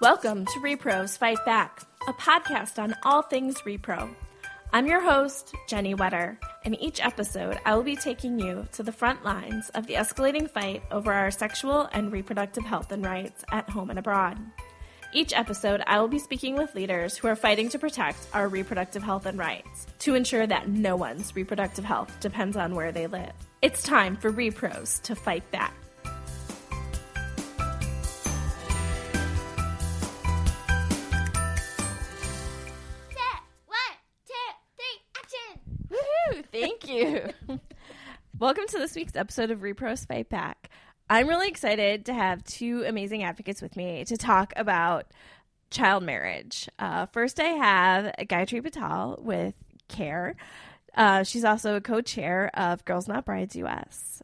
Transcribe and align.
Welcome 0.00 0.46
to 0.46 0.60
Repros 0.60 1.18
Fight 1.18 1.44
Back, 1.44 1.82
a 2.08 2.14
podcast 2.14 2.82
on 2.82 2.94
all 3.02 3.20
things 3.20 3.60
repro. 3.66 4.08
I'm 4.72 4.86
your 4.86 5.02
host, 5.02 5.54
Jennie 5.68 5.94
Wetter, 5.94 6.38
and 6.64 6.80
each 6.80 7.04
episode 7.04 7.58
I 7.66 7.74
will 7.74 7.82
be 7.82 7.96
taking 7.96 8.40
you 8.40 8.66
to 8.72 8.82
the 8.82 8.92
front 8.92 9.26
lines 9.26 9.68
of 9.74 9.86
the 9.86 9.96
escalating 9.96 10.48
fight 10.48 10.82
over 10.90 11.12
our 11.12 11.30
sexual 11.30 11.86
and 11.92 12.10
reproductive 12.10 12.64
health 12.64 12.90
and 12.92 13.04
rights 13.04 13.44
at 13.52 13.68
home 13.68 13.90
and 13.90 13.98
abroad. 13.98 14.38
Each 15.12 15.34
episode, 15.34 15.82
I 15.86 16.00
will 16.00 16.08
be 16.08 16.18
speaking 16.18 16.54
with 16.54 16.74
leaders 16.74 17.18
who 17.18 17.28
are 17.28 17.36
fighting 17.36 17.68
to 17.68 17.78
protect 17.78 18.26
our 18.32 18.48
reproductive 18.48 19.02
health 19.02 19.26
and 19.26 19.38
rights 19.38 19.86
to 19.98 20.14
ensure 20.14 20.46
that 20.46 20.70
no 20.70 20.96
one's 20.96 21.36
reproductive 21.36 21.84
health 21.84 22.18
depends 22.20 22.56
on 22.56 22.74
where 22.74 22.90
they 22.90 23.06
live. 23.06 23.32
It's 23.60 23.82
time 23.82 24.16
for 24.16 24.32
Repros 24.32 25.02
to 25.02 25.14
fight 25.14 25.50
back. 25.50 25.74
Welcome 38.40 38.64
to 38.68 38.78
this 38.78 38.94
week's 38.94 39.16
episode 39.16 39.50
of 39.50 39.58
Repros 39.58 40.08
Fight 40.08 40.30
Back. 40.30 40.70
I'm 41.10 41.28
really 41.28 41.48
excited 41.48 42.06
to 42.06 42.14
have 42.14 42.42
two 42.42 42.84
amazing 42.86 43.22
advocates 43.22 43.60
with 43.60 43.76
me 43.76 44.02
to 44.06 44.16
talk 44.16 44.54
about 44.56 45.08
child 45.70 46.04
marriage. 46.04 46.66
Uh, 46.78 47.04
first, 47.04 47.38
I 47.38 47.48
have 47.48 48.14
Gayatri 48.18 48.62
Patel 48.62 49.18
with 49.20 49.52
CARE. 49.90 50.36
Uh, 50.96 51.22
she's 51.22 51.44
also 51.44 51.76
a 51.76 51.82
co-chair 51.82 52.50
of 52.54 52.82
Girls 52.86 53.06
Not 53.06 53.26
Brides 53.26 53.56
US. 53.56 54.22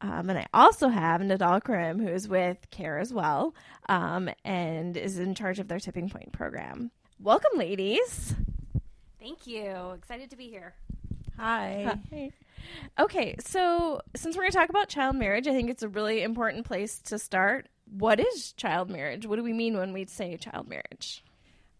Um, 0.00 0.30
and 0.30 0.38
I 0.38 0.46
also 0.54 0.86
have 0.86 1.20
Nidal 1.20 1.64
Karim, 1.64 1.98
who 1.98 2.06
is 2.06 2.28
with 2.28 2.70
CARE 2.70 3.00
as 3.00 3.12
well, 3.12 3.52
um, 3.88 4.30
and 4.44 4.96
is 4.96 5.18
in 5.18 5.34
charge 5.34 5.58
of 5.58 5.66
their 5.66 5.80
tipping 5.80 6.08
point 6.08 6.30
program. 6.30 6.92
Welcome, 7.20 7.58
ladies. 7.58 8.32
Thank 9.18 9.48
you. 9.48 9.90
Excited 9.96 10.30
to 10.30 10.36
be 10.36 10.50
here. 10.50 10.74
Hi. 11.36 11.98
Hi. 12.12 12.30
Okay, 12.98 13.36
so 13.38 14.00
since 14.14 14.36
we're 14.36 14.42
going 14.42 14.52
to 14.52 14.58
talk 14.58 14.70
about 14.70 14.88
child 14.88 15.16
marriage, 15.16 15.46
I 15.46 15.52
think 15.52 15.70
it's 15.70 15.82
a 15.82 15.88
really 15.88 16.22
important 16.22 16.66
place 16.66 16.98
to 17.00 17.18
start. 17.18 17.68
What 17.90 18.18
is 18.20 18.52
child 18.52 18.90
marriage? 18.90 19.26
What 19.26 19.36
do 19.36 19.42
we 19.42 19.52
mean 19.52 19.76
when 19.76 19.92
we 19.92 20.06
say 20.06 20.36
child 20.36 20.68
marriage? 20.68 21.22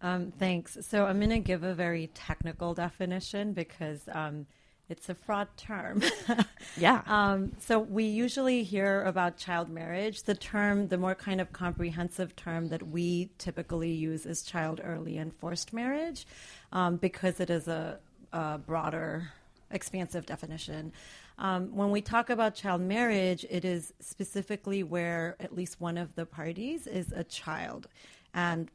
Um, 0.02 0.32
thanks. 0.38 0.78
So 0.82 1.06
I'm 1.06 1.18
going 1.18 1.30
to 1.30 1.38
give 1.38 1.62
a 1.62 1.74
very 1.74 2.08
technical 2.14 2.74
definition 2.74 3.54
because 3.54 4.02
um, 4.12 4.46
it's 4.88 5.08
a 5.08 5.14
fraud 5.14 5.48
term. 5.56 6.02
Yeah. 6.78 7.02
um, 7.06 7.52
so 7.60 7.78
we 7.78 8.04
usually 8.04 8.62
hear 8.62 9.02
about 9.04 9.38
child 9.38 9.70
marriage. 9.70 10.24
The 10.24 10.34
term, 10.34 10.88
the 10.88 10.98
more 10.98 11.14
kind 11.14 11.40
of 11.40 11.52
comprehensive 11.52 12.36
term 12.36 12.68
that 12.68 12.88
we 12.88 13.30
typically 13.38 13.92
use 13.92 14.26
is 14.26 14.42
child 14.42 14.82
early 14.84 15.16
and 15.16 15.34
forced 15.34 15.72
marriage 15.72 16.26
um, 16.72 16.96
because 16.96 17.40
it 17.40 17.48
is 17.48 17.66
a, 17.66 17.98
a 18.32 18.58
broader 18.58 19.30
expansive 19.70 20.26
definition. 20.26 20.92
Um, 21.38 21.74
when 21.74 21.90
we 21.90 22.00
talk 22.00 22.30
about 22.30 22.54
child 22.54 22.80
marriage, 22.80 23.44
it 23.50 23.64
is 23.64 23.92
specifically 24.00 24.82
where 24.82 25.36
at 25.40 25.54
least 25.54 25.80
one 25.80 25.98
of 25.98 26.14
the 26.14 26.26
parties 26.26 26.86
is 26.86 27.12
a 27.12 27.24
child. 27.24 27.88
And 28.32 28.70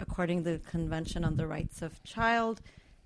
according 0.00 0.44
to 0.44 0.52
the 0.52 0.58
Convention 0.58 1.24
on 1.24 1.36
the 1.36 1.46
Rights 1.46 1.82
of 1.82 2.02
Child, 2.04 2.60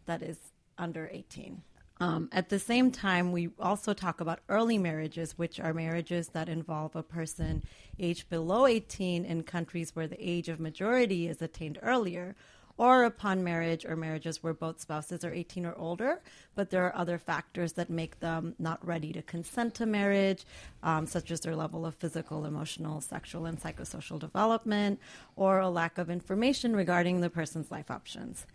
that 0.06 0.22
is 0.22 0.38
under 0.78 1.08
18. 1.12 1.62
Um, 2.00 2.28
at 2.32 2.48
the 2.48 2.58
same 2.58 2.90
time, 2.90 3.30
we 3.30 3.50
also 3.60 3.94
talk 3.94 4.20
about 4.20 4.40
early 4.48 4.76
marriages, 4.76 5.38
which 5.38 5.60
are 5.60 5.72
marriages 5.72 6.28
that 6.30 6.48
involve 6.48 6.96
a 6.96 7.02
person 7.02 7.62
aged 7.98 8.28
below 8.28 8.66
18 8.66 9.24
in 9.24 9.44
countries 9.44 9.94
where 9.94 10.08
the 10.08 10.16
age 10.18 10.48
of 10.48 10.58
majority 10.58 11.28
is 11.28 11.40
attained 11.40 11.78
earlier, 11.80 12.34
or 12.78 13.04
upon 13.04 13.44
marriage 13.44 13.84
or 13.84 13.96
marriages 13.96 14.42
where 14.42 14.54
both 14.54 14.80
spouses 14.80 15.24
are 15.24 15.32
18 15.32 15.66
or 15.66 15.74
older, 15.76 16.20
but 16.54 16.70
there 16.70 16.84
are 16.86 16.96
other 16.96 17.18
factors 17.18 17.72
that 17.74 17.90
make 17.90 18.20
them 18.20 18.54
not 18.58 18.84
ready 18.86 19.12
to 19.12 19.22
consent 19.22 19.74
to 19.74 19.86
marriage, 19.86 20.44
um, 20.82 21.06
such 21.06 21.30
as 21.30 21.40
their 21.40 21.56
level 21.56 21.86
of 21.86 21.94
physical, 21.94 22.44
emotional, 22.44 23.00
sexual, 23.00 23.46
and 23.46 23.60
psychosocial 23.60 24.18
development, 24.18 24.98
or 25.36 25.58
a 25.60 25.68
lack 25.68 25.98
of 25.98 26.10
information 26.10 26.74
regarding 26.74 27.20
the 27.20 27.30
person's 27.30 27.70
life 27.70 27.90
options. 27.90 28.46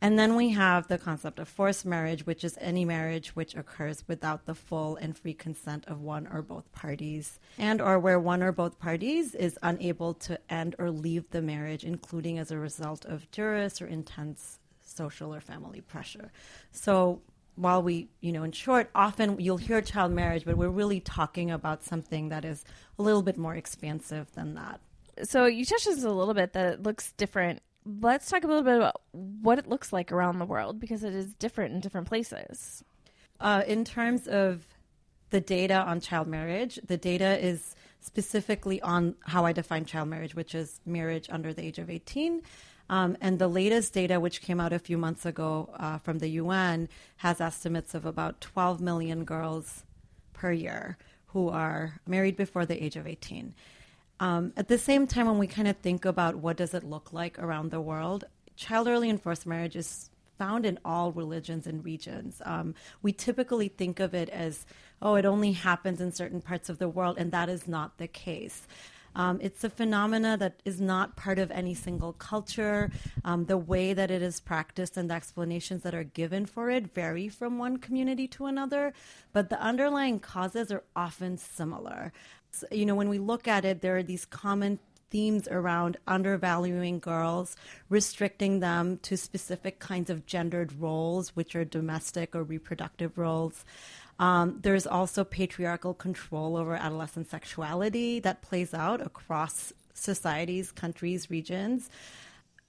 And 0.00 0.18
then 0.18 0.36
we 0.36 0.50
have 0.50 0.88
the 0.88 0.98
concept 0.98 1.38
of 1.38 1.48
forced 1.48 1.86
marriage, 1.86 2.26
which 2.26 2.44
is 2.44 2.58
any 2.60 2.84
marriage 2.84 3.34
which 3.34 3.54
occurs 3.54 4.04
without 4.06 4.44
the 4.44 4.54
full 4.54 4.96
and 4.96 5.16
free 5.16 5.34
consent 5.34 5.86
of 5.86 6.02
one 6.02 6.26
or 6.26 6.42
both 6.42 6.70
parties, 6.72 7.38
and 7.58 7.80
or 7.80 7.98
where 7.98 8.20
one 8.20 8.42
or 8.42 8.52
both 8.52 8.78
parties 8.78 9.34
is 9.34 9.58
unable 9.62 10.12
to 10.14 10.38
end 10.52 10.76
or 10.78 10.90
leave 10.90 11.30
the 11.30 11.40
marriage, 11.40 11.84
including 11.84 12.38
as 12.38 12.50
a 12.50 12.58
result 12.58 13.04
of 13.06 13.30
duress 13.30 13.80
or 13.80 13.86
intense 13.86 14.58
social 14.84 15.34
or 15.34 15.40
family 15.40 15.80
pressure. 15.80 16.30
So 16.72 17.22
while 17.56 17.82
we, 17.82 18.08
you 18.20 18.32
know, 18.32 18.44
in 18.44 18.52
short, 18.52 18.90
often 18.94 19.40
you'll 19.40 19.56
hear 19.56 19.80
child 19.80 20.12
marriage, 20.12 20.44
but 20.44 20.56
we're 20.56 20.68
really 20.68 21.00
talking 21.00 21.50
about 21.50 21.82
something 21.82 22.28
that 22.28 22.44
is 22.44 22.64
a 22.98 23.02
little 23.02 23.22
bit 23.22 23.38
more 23.38 23.54
expansive 23.54 24.30
than 24.34 24.54
that. 24.54 24.80
So 25.24 25.46
you 25.46 25.64
touched 25.64 25.86
on 25.86 25.94
this 25.94 26.04
a 26.04 26.10
little 26.10 26.34
bit 26.34 26.52
that 26.52 26.74
it 26.74 26.82
looks 26.82 27.12
different. 27.12 27.62
Let's 27.86 28.28
talk 28.28 28.42
a 28.42 28.48
little 28.48 28.64
bit 28.64 28.76
about 28.76 29.00
what 29.12 29.60
it 29.60 29.68
looks 29.68 29.92
like 29.92 30.10
around 30.10 30.40
the 30.40 30.44
world 30.44 30.80
because 30.80 31.04
it 31.04 31.14
is 31.14 31.34
different 31.34 31.72
in 31.72 31.80
different 31.80 32.08
places. 32.08 32.82
Uh, 33.38 33.62
in 33.64 33.84
terms 33.84 34.26
of 34.26 34.66
the 35.30 35.40
data 35.40 35.74
on 35.74 36.00
child 36.00 36.26
marriage, 36.26 36.80
the 36.84 36.96
data 36.96 37.38
is 37.38 37.76
specifically 38.00 38.80
on 38.82 39.14
how 39.26 39.44
I 39.44 39.52
define 39.52 39.84
child 39.84 40.08
marriage, 40.08 40.34
which 40.34 40.52
is 40.52 40.80
marriage 40.84 41.28
under 41.30 41.52
the 41.52 41.62
age 41.62 41.78
of 41.78 41.88
18. 41.88 42.42
Um, 42.90 43.16
and 43.20 43.38
the 43.38 43.48
latest 43.48 43.92
data, 43.94 44.18
which 44.18 44.42
came 44.42 44.58
out 44.58 44.72
a 44.72 44.80
few 44.80 44.98
months 44.98 45.24
ago 45.24 45.70
uh, 45.78 45.98
from 45.98 46.18
the 46.18 46.28
UN, 46.30 46.88
has 47.18 47.40
estimates 47.40 47.94
of 47.94 48.04
about 48.04 48.40
12 48.40 48.80
million 48.80 49.24
girls 49.24 49.84
per 50.32 50.50
year 50.50 50.98
who 51.28 51.48
are 51.48 52.00
married 52.06 52.36
before 52.36 52.66
the 52.66 52.82
age 52.82 52.96
of 52.96 53.06
18. 53.06 53.54
Um, 54.18 54.52
at 54.56 54.68
the 54.68 54.78
same 54.78 55.06
time, 55.06 55.26
when 55.26 55.38
we 55.38 55.46
kind 55.46 55.68
of 55.68 55.76
think 55.76 56.04
about 56.04 56.36
what 56.36 56.56
does 56.56 56.74
it 56.74 56.84
look 56.84 57.12
like 57.12 57.38
around 57.38 57.70
the 57.70 57.80
world, 57.80 58.24
child 58.56 58.88
early 58.88 59.10
and 59.10 59.20
forced 59.20 59.46
marriage 59.46 59.76
is 59.76 60.10
found 60.38 60.66
in 60.66 60.78
all 60.84 61.12
religions 61.12 61.66
and 61.66 61.84
regions. 61.84 62.40
Um, 62.44 62.74
we 63.02 63.12
typically 63.12 63.68
think 63.68 64.00
of 64.00 64.14
it 64.14 64.28
as, 64.30 64.66
oh, 65.00 65.14
it 65.14 65.24
only 65.24 65.52
happens 65.52 66.00
in 66.00 66.12
certain 66.12 66.40
parts 66.40 66.68
of 66.68 66.78
the 66.78 66.88
world, 66.88 67.16
and 67.18 67.32
that 67.32 67.48
is 67.48 67.66
not 67.66 67.98
the 67.98 68.06
case. 68.06 68.66
Um, 69.14 69.38
it's 69.42 69.64
a 69.64 69.70
phenomena 69.70 70.36
that 70.36 70.60
is 70.66 70.78
not 70.78 71.16
part 71.16 71.38
of 71.38 71.50
any 71.50 71.72
single 71.72 72.12
culture. 72.12 72.90
Um, 73.24 73.46
the 73.46 73.56
way 73.56 73.94
that 73.94 74.10
it 74.10 74.20
is 74.20 74.40
practiced 74.40 74.98
and 74.98 75.08
the 75.08 75.14
explanations 75.14 75.82
that 75.84 75.94
are 75.94 76.04
given 76.04 76.44
for 76.44 76.68
it 76.68 76.92
vary 76.92 77.30
from 77.30 77.56
one 77.56 77.78
community 77.78 78.28
to 78.28 78.44
another, 78.44 78.92
but 79.32 79.48
the 79.48 79.60
underlying 79.60 80.20
causes 80.20 80.70
are 80.70 80.84
often 80.94 81.38
similar. 81.38 82.12
You 82.70 82.86
know, 82.86 82.94
when 82.94 83.08
we 83.08 83.18
look 83.18 83.48
at 83.48 83.64
it, 83.64 83.80
there 83.80 83.96
are 83.96 84.02
these 84.02 84.24
common 84.24 84.78
themes 85.10 85.46
around 85.48 85.96
undervaluing 86.06 86.98
girls, 86.98 87.56
restricting 87.88 88.60
them 88.60 88.98
to 88.98 89.16
specific 89.16 89.78
kinds 89.78 90.10
of 90.10 90.26
gendered 90.26 90.72
roles, 90.80 91.30
which 91.36 91.54
are 91.54 91.64
domestic 91.64 92.34
or 92.34 92.42
reproductive 92.42 93.16
roles. 93.16 93.64
Um, 94.18 94.58
there's 94.62 94.86
also 94.86 95.24
patriarchal 95.24 95.94
control 95.94 96.56
over 96.56 96.74
adolescent 96.74 97.30
sexuality 97.30 98.20
that 98.20 98.42
plays 98.42 98.72
out 98.72 99.00
across 99.00 99.72
societies, 99.94 100.72
countries, 100.72 101.30
regions. 101.30 101.90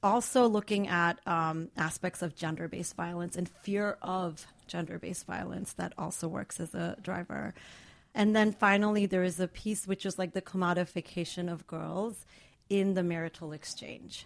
Also, 0.04 0.48
looking 0.48 0.88
at 0.88 1.19
um, 1.25 1.69
aspects 1.75 2.22
of 2.22 2.36
gender 2.36 2.68
based 2.68 2.96
violence 2.96 3.36
and 3.36 3.50
fear 3.64 3.98
of 4.02 4.46
gender 4.68 5.00
based 5.00 5.25
violence 5.25 5.74
that 5.74 5.94
also 5.98 6.28
works 6.28 6.60
as 6.60 6.75
a 6.75 6.98
driver. 7.01 7.54
And 8.18 8.36
then 8.36 8.52
finally, 8.52 9.06
there 9.06 9.24
is 9.24 9.40
a 9.40 9.48
piece 9.48 9.86
which 9.86 10.04
is 10.04 10.18
like 10.18 10.34
the 10.34 10.42
commodification 10.42 11.54
of 11.54 11.68
girls 11.68 12.25
in 12.68 12.96
the 12.96 13.04
marital 13.04 13.52
exchange. 13.52 14.25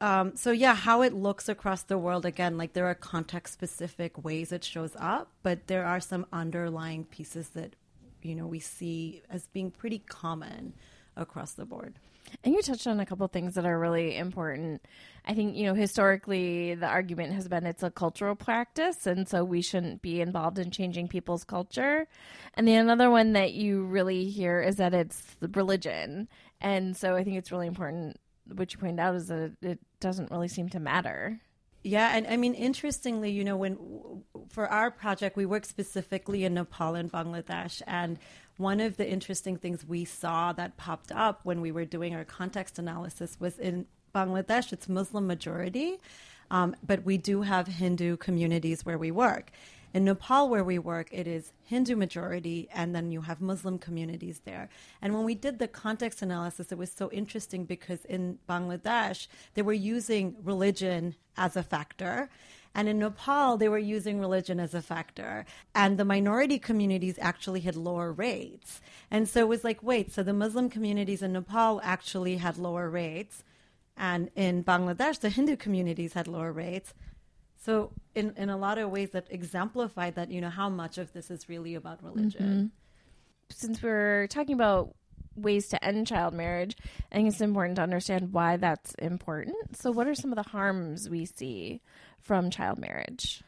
Um, 0.00 0.36
so 0.36 0.52
yeah, 0.52 0.74
how 0.74 1.02
it 1.02 1.12
looks 1.12 1.46
across 1.46 1.82
the 1.82 1.98
world 1.98 2.24
again, 2.24 2.56
like 2.56 2.72
there 2.72 2.86
are 2.86 2.94
context 2.94 3.52
specific 3.52 4.24
ways 4.24 4.52
it 4.52 4.64
shows 4.64 4.96
up, 4.98 5.32
but 5.42 5.66
there 5.66 5.84
are 5.84 6.00
some 6.00 6.24
underlying 6.32 7.04
pieces 7.04 7.50
that 7.50 7.76
you 8.22 8.34
know 8.34 8.46
we 8.46 8.58
see 8.58 9.20
as 9.28 9.46
being 9.48 9.70
pretty 9.70 9.98
common 9.98 10.72
across 11.14 11.52
the 11.52 11.66
board. 11.66 11.98
And 12.44 12.54
you 12.54 12.62
touched 12.62 12.86
on 12.86 13.00
a 13.00 13.06
couple 13.06 13.26
things 13.28 13.54
that 13.54 13.66
are 13.66 13.78
really 13.78 14.16
important. 14.16 14.86
I 15.24 15.34
think, 15.34 15.56
you 15.56 15.64
know, 15.64 15.74
historically, 15.74 16.74
the 16.74 16.86
argument 16.86 17.34
has 17.34 17.48
been 17.48 17.66
it's 17.66 17.82
a 17.82 17.90
cultural 17.90 18.36
practice, 18.36 19.06
and 19.06 19.28
so 19.28 19.42
we 19.42 19.62
shouldn't 19.62 20.00
be 20.02 20.20
involved 20.20 20.58
in 20.58 20.70
changing 20.70 21.08
people's 21.08 21.42
culture. 21.42 22.06
And 22.54 22.68
then 22.68 22.80
another 22.80 23.10
one 23.10 23.32
that 23.32 23.52
you 23.52 23.84
really 23.84 24.28
hear 24.28 24.60
is 24.60 24.76
that 24.76 24.94
it's 24.94 25.36
religion. 25.40 26.28
And 26.60 26.96
so 26.96 27.16
I 27.16 27.24
think 27.24 27.36
it's 27.36 27.50
really 27.50 27.66
important, 27.66 28.18
what 28.54 28.72
you 28.72 28.78
pointed 28.78 29.00
out 29.00 29.16
is 29.16 29.26
that 29.28 29.52
it 29.62 29.80
doesn't 29.98 30.30
really 30.30 30.48
seem 30.48 30.68
to 30.70 30.80
matter. 30.80 31.40
Yeah, 31.86 32.16
and 32.16 32.26
I 32.26 32.36
mean, 32.36 32.54
interestingly, 32.54 33.30
you 33.30 33.44
know, 33.44 33.56
when 33.56 33.78
for 34.48 34.66
our 34.66 34.90
project, 34.90 35.36
we 35.36 35.46
work 35.46 35.64
specifically 35.64 36.44
in 36.44 36.54
Nepal 36.54 36.96
and 36.96 37.12
Bangladesh, 37.12 37.80
and 37.86 38.18
one 38.56 38.80
of 38.80 38.96
the 38.96 39.08
interesting 39.08 39.56
things 39.56 39.86
we 39.86 40.04
saw 40.04 40.52
that 40.54 40.76
popped 40.76 41.12
up 41.12 41.42
when 41.44 41.60
we 41.60 41.70
were 41.70 41.84
doing 41.84 42.12
our 42.12 42.24
context 42.24 42.80
analysis 42.80 43.36
was 43.38 43.56
in 43.60 43.86
Bangladesh, 44.12 44.72
it's 44.72 44.88
Muslim 44.88 45.28
majority, 45.28 45.98
um, 46.50 46.74
but 46.84 47.04
we 47.04 47.18
do 47.18 47.42
have 47.42 47.68
Hindu 47.68 48.16
communities 48.16 48.84
where 48.84 48.98
we 48.98 49.12
work. 49.12 49.52
In 49.94 50.04
Nepal, 50.04 50.48
where 50.48 50.64
we 50.64 50.78
work, 50.78 51.08
it 51.12 51.26
is 51.26 51.52
Hindu 51.64 51.96
majority, 51.96 52.68
and 52.74 52.94
then 52.94 53.10
you 53.10 53.22
have 53.22 53.40
Muslim 53.40 53.78
communities 53.78 54.40
there. 54.44 54.68
And 55.00 55.14
when 55.14 55.24
we 55.24 55.34
did 55.34 55.58
the 55.58 55.68
context 55.68 56.22
analysis, 56.22 56.70
it 56.70 56.78
was 56.78 56.92
so 56.92 57.10
interesting 57.10 57.64
because 57.64 58.04
in 58.04 58.38
Bangladesh, 58.48 59.26
they 59.54 59.62
were 59.62 59.72
using 59.72 60.36
religion 60.42 61.14
as 61.36 61.56
a 61.56 61.62
factor. 61.62 62.28
And 62.74 62.90
in 62.90 62.98
Nepal, 62.98 63.56
they 63.56 63.70
were 63.70 63.78
using 63.78 64.20
religion 64.20 64.60
as 64.60 64.74
a 64.74 64.82
factor. 64.82 65.46
And 65.74 65.96
the 65.96 66.04
minority 66.04 66.58
communities 66.58 67.18
actually 67.18 67.60
had 67.60 67.74
lower 67.74 68.12
rates. 68.12 68.82
And 69.10 69.26
so 69.26 69.40
it 69.40 69.48
was 69.48 69.64
like, 69.64 69.82
wait, 69.82 70.12
so 70.12 70.22
the 70.22 70.34
Muslim 70.34 70.68
communities 70.68 71.22
in 71.22 71.32
Nepal 71.32 71.80
actually 71.82 72.36
had 72.36 72.58
lower 72.58 72.90
rates. 72.90 73.42
And 73.96 74.30
in 74.36 74.62
Bangladesh, 74.62 75.20
the 75.20 75.30
Hindu 75.30 75.56
communities 75.56 76.12
had 76.12 76.28
lower 76.28 76.52
rates. 76.52 76.92
So 77.66 77.90
in, 78.14 78.32
in 78.36 78.48
a 78.48 78.56
lot 78.56 78.78
of 78.78 78.92
ways 78.92 79.10
that 79.10 79.26
exemplify 79.28 80.10
that, 80.10 80.30
you 80.30 80.40
know, 80.40 80.50
how 80.50 80.68
much 80.68 80.98
of 80.98 81.12
this 81.12 81.32
is 81.32 81.48
really 81.48 81.74
about 81.74 82.00
religion. 82.00 82.46
Mm-hmm. 82.46 82.66
Since 83.50 83.82
we're 83.82 84.28
talking 84.28 84.54
about 84.54 84.94
ways 85.34 85.66
to 85.70 85.84
end 85.84 86.06
child 86.06 86.32
marriage, 86.32 86.76
I 87.10 87.16
think 87.16 87.28
it's 87.28 87.40
important 87.40 87.76
to 87.76 87.82
understand 87.82 88.32
why 88.32 88.56
that's 88.56 88.94
important. 88.94 89.56
So, 89.76 89.90
what 89.90 90.06
are 90.06 90.14
some 90.14 90.30
of 90.30 90.36
the 90.36 90.48
harms 90.48 91.08
we 91.10 91.24
see 91.24 91.80
from 92.20 92.50
child 92.50 92.78
marriage? 92.78 93.42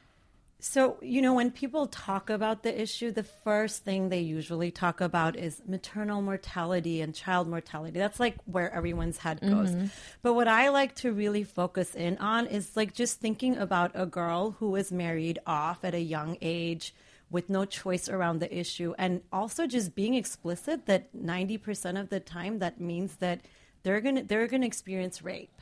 So, 0.60 0.96
you 1.00 1.22
know, 1.22 1.34
when 1.34 1.52
people 1.52 1.86
talk 1.86 2.30
about 2.30 2.64
the 2.64 2.82
issue, 2.82 3.12
the 3.12 3.22
first 3.22 3.84
thing 3.84 4.08
they 4.08 4.20
usually 4.20 4.72
talk 4.72 5.00
about 5.00 5.36
is 5.36 5.62
maternal 5.68 6.20
mortality 6.20 7.00
and 7.00 7.14
child 7.14 7.48
mortality. 7.48 7.96
That's 7.96 8.18
like 8.18 8.36
where 8.44 8.72
everyone's 8.74 9.18
head 9.18 9.40
goes. 9.40 9.70
Mm-hmm. 9.70 9.86
But 10.20 10.34
what 10.34 10.48
I 10.48 10.70
like 10.70 10.96
to 10.96 11.12
really 11.12 11.44
focus 11.44 11.94
in 11.94 12.18
on 12.18 12.48
is 12.48 12.76
like 12.76 12.92
just 12.92 13.20
thinking 13.20 13.56
about 13.56 13.92
a 13.94 14.04
girl 14.04 14.56
who 14.58 14.70
was 14.70 14.90
married 14.90 15.38
off 15.46 15.84
at 15.84 15.94
a 15.94 16.00
young 16.00 16.36
age 16.42 16.92
with 17.30 17.48
no 17.48 17.64
choice 17.64 18.08
around 18.08 18.40
the 18.40 18.58
issue 18.58 18.94
and 18.98 19.20
also 19.32 19.66
just 19.66 19.94
being 19.94 20.14
explicit 20.14 20.86
that 20.86 21.14
90% 21.14 22.00
of 22.00 22.08
the 22.08 22.20
time 22.20 22.58
that 22.58 22.80
means 22.80 23.16
that 23.16 23.40
they're 23.82 24.00
going 24.00 24.16
to 24.16 24.22
they're 24.22 24.46
going 24.46 24.62
to 24.62 24.66
experience 24.66 25.22
rape 25.22 25.60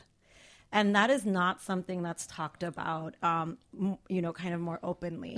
and 0.72 0.94
that 0.94 1.10
is 1.10 1.24
not 1.24 1.62
something 1.62 2.02
that's 2.02 2.26
talked 2.26 2.62
about 2.62 3.14
um, 3.22 3.58
you 4.08 4.20
know 4.20 4.32
kind 4.32 4.54
of 4.54 4.60
more 4.60 4.78
openly. 4.82 5.36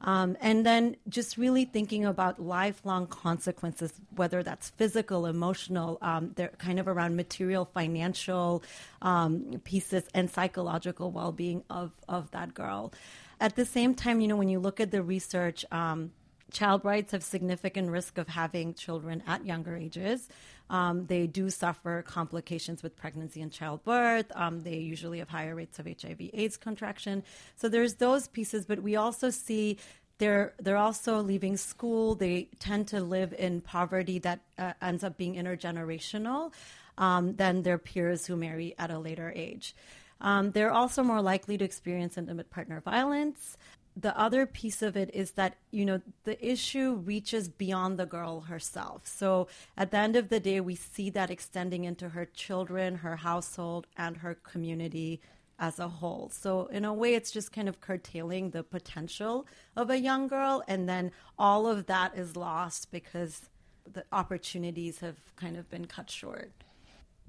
Um, 0.00 0.36
and 0.40 0.66
then 0.66 0.96
just 1.08 1.36
really 1.36 1.64
thinking 1.64 2.04
about 2.04 2.40
lifelong 2.40 3.06
consequences 3.06 3.92
whether 4.14 4.42
that's 4.42 4.70
physical 4.70 5.26
emotional 5.26 5.98
um, 6.02 6.32
they're 6.34 6.48
kind 6.58 6.78
of 6.80 6.88
around 6.88 7.16
material 7.16 7.64
financial 7.64 8.62
um, 9.02 9.60
pieces 9.64 10.04
and 10.14 10.30
psychological 10.30 11.10
well-being 11.10 11.64
of, 11.70 11.92
of 12.08 12.30
that 12.32 12.54
girl. 12.54 12.92
At 13.40 13.56
the 13.56 13.64
same 13.64 13.94
time 13.94 14.20
you 14.20 14.28
know 14.28 14.36
when 14.36 14.48
you 14.48 14.58
look 14.58 14.80
at 14.80 14.90
the 14.90 15.02
research 15.02 15.64
um, 15.70 16.12
child 16.54 16.82
brides 16.82 17.12
have 17.12 17.22
significant 17.22 17.90
risk 17.90 18.16
of 18.16 18.28
having 18.28 18.72
children 18.72 19.22
at 19.26 19.44
younger 19.44 19.76
ages. 19.76 20.28
Um, 20.70 21.06
they 21.06 21.26
do 21.26 21.50
suffer 21.50 22.02
complications 22.06 22.82
with 22.82 22.96
pregnancy 22.96 23.42
and 23.42 23.52
childbirth. 23.52 24.32
Um, 24.34 24.62
they 24.62 24.78
usually 24.78 25.18
have 25.18 25.28
higher 25.28 25.54
rates 25.54 25.78
of 25.78 25.86
HIV/AIDS 25.86 26.56
contraction. 26.56 27.22
So 27.56 27.68
there's 27.68 27.94
those 27.96 28.28
pieces, 28.28 28.64
but 28.64 28.82
we 28.82 28.96
also 28.96 29.28
see 29.28 29.76
they're 30.18 30.54
they're 30.58 30.78
also 30.78 31.20
leaving 31.20 31.56
school. 31.56 32.14
They 32.14 32.48
tend 32.60 32.88
to 32.88 33.00
live 33.00 33.34
in 33.34 33.60
poverty 33.60 34.18
that 34.20 34.40
uh, 34.56 34.72
ends 34.80 35.04
up 35.04 35.18
being 35.18 35.34
intergenerational 35.34 36.52
um, 36.96 37.34
than 37.36 37.62
their 37.62 37.78
peers 37.78 38.26
who 38.26 38.36
marry 38.36 38.74
at 38.78 38.90
a 38.90 38.98
later 38.98 39.32
age. 39.34 39.74
Um, 40.20 40.52
they're 40.52 40.72
also 40.72 41.02
more 41.02 41.20
likely 41.20 41.58
to 41.58 41.64
experience 41.64 42.16
intimate 42.16 42.48
partner 42.48 42.80
violence 42.80 43.58
the 43.96 44.18
other 44.18 44.44
piece 44.44 44.82
of 44.82 44.96
it 44.96 45.10
is 45.14 45.32
that 45.32 45.56
you 45.70 45.84
know 45.84 46.00
the 46.24 46.44
issue 46.44 46.94
reaches 46.94 47.48
beyond 47.48 47.98
the 47.98 48.06
girl 48.06 48.42
herself. 48.42 49.06
So 49.06 49.46
at 49.76 49.90
the 49.90 49.98
end 49.98 50.16
of 50.16 50.28
the 50.28 50.40
day 50.40 50.60
we 50.60 50.74
see 50.74 51.10
that 51.10 51.30
extending 51.30 51.84
into 51.84 52.10
her 52.10 52.24
children 52.24 52.96
her 52.96 53.16
household 53.16 53.86
and 53.96 54.18
her 54.18 54.34
community 54.34 55.20
as 55.58 55.78
a 55.78 55.88
whole. 55.88 56.30
So 56.32 56.66
in 56.66 56.84
a 56.84 56.92
way 56.92 57.14
it's 57.14 57.30
just 57.30 57.52
kind 57.52 57.68
of 57.68 57.80
curtailing 57.80 58.50
the 58.50 58.64
potential 58.64 59.46
of 59.76 59.90
a 59.90 60.00
young 60.00 60.26
girl 60.26 60.64
and 60.66 60.88
then 60.88 61.12
all 61.38 61.66
of 61.66 61.86
that 61.86 62.16
is 62.18 62.36
lost 62.36 62.90
because 62.90 63.48
the 63.92 64.04
opportunities 64.10 65.00
have 65.00 65.16
kind 65.36 65.56
of 65.56 65.70
been 65.70 65.84
cut 65.84 66.10
short 66.10 66.50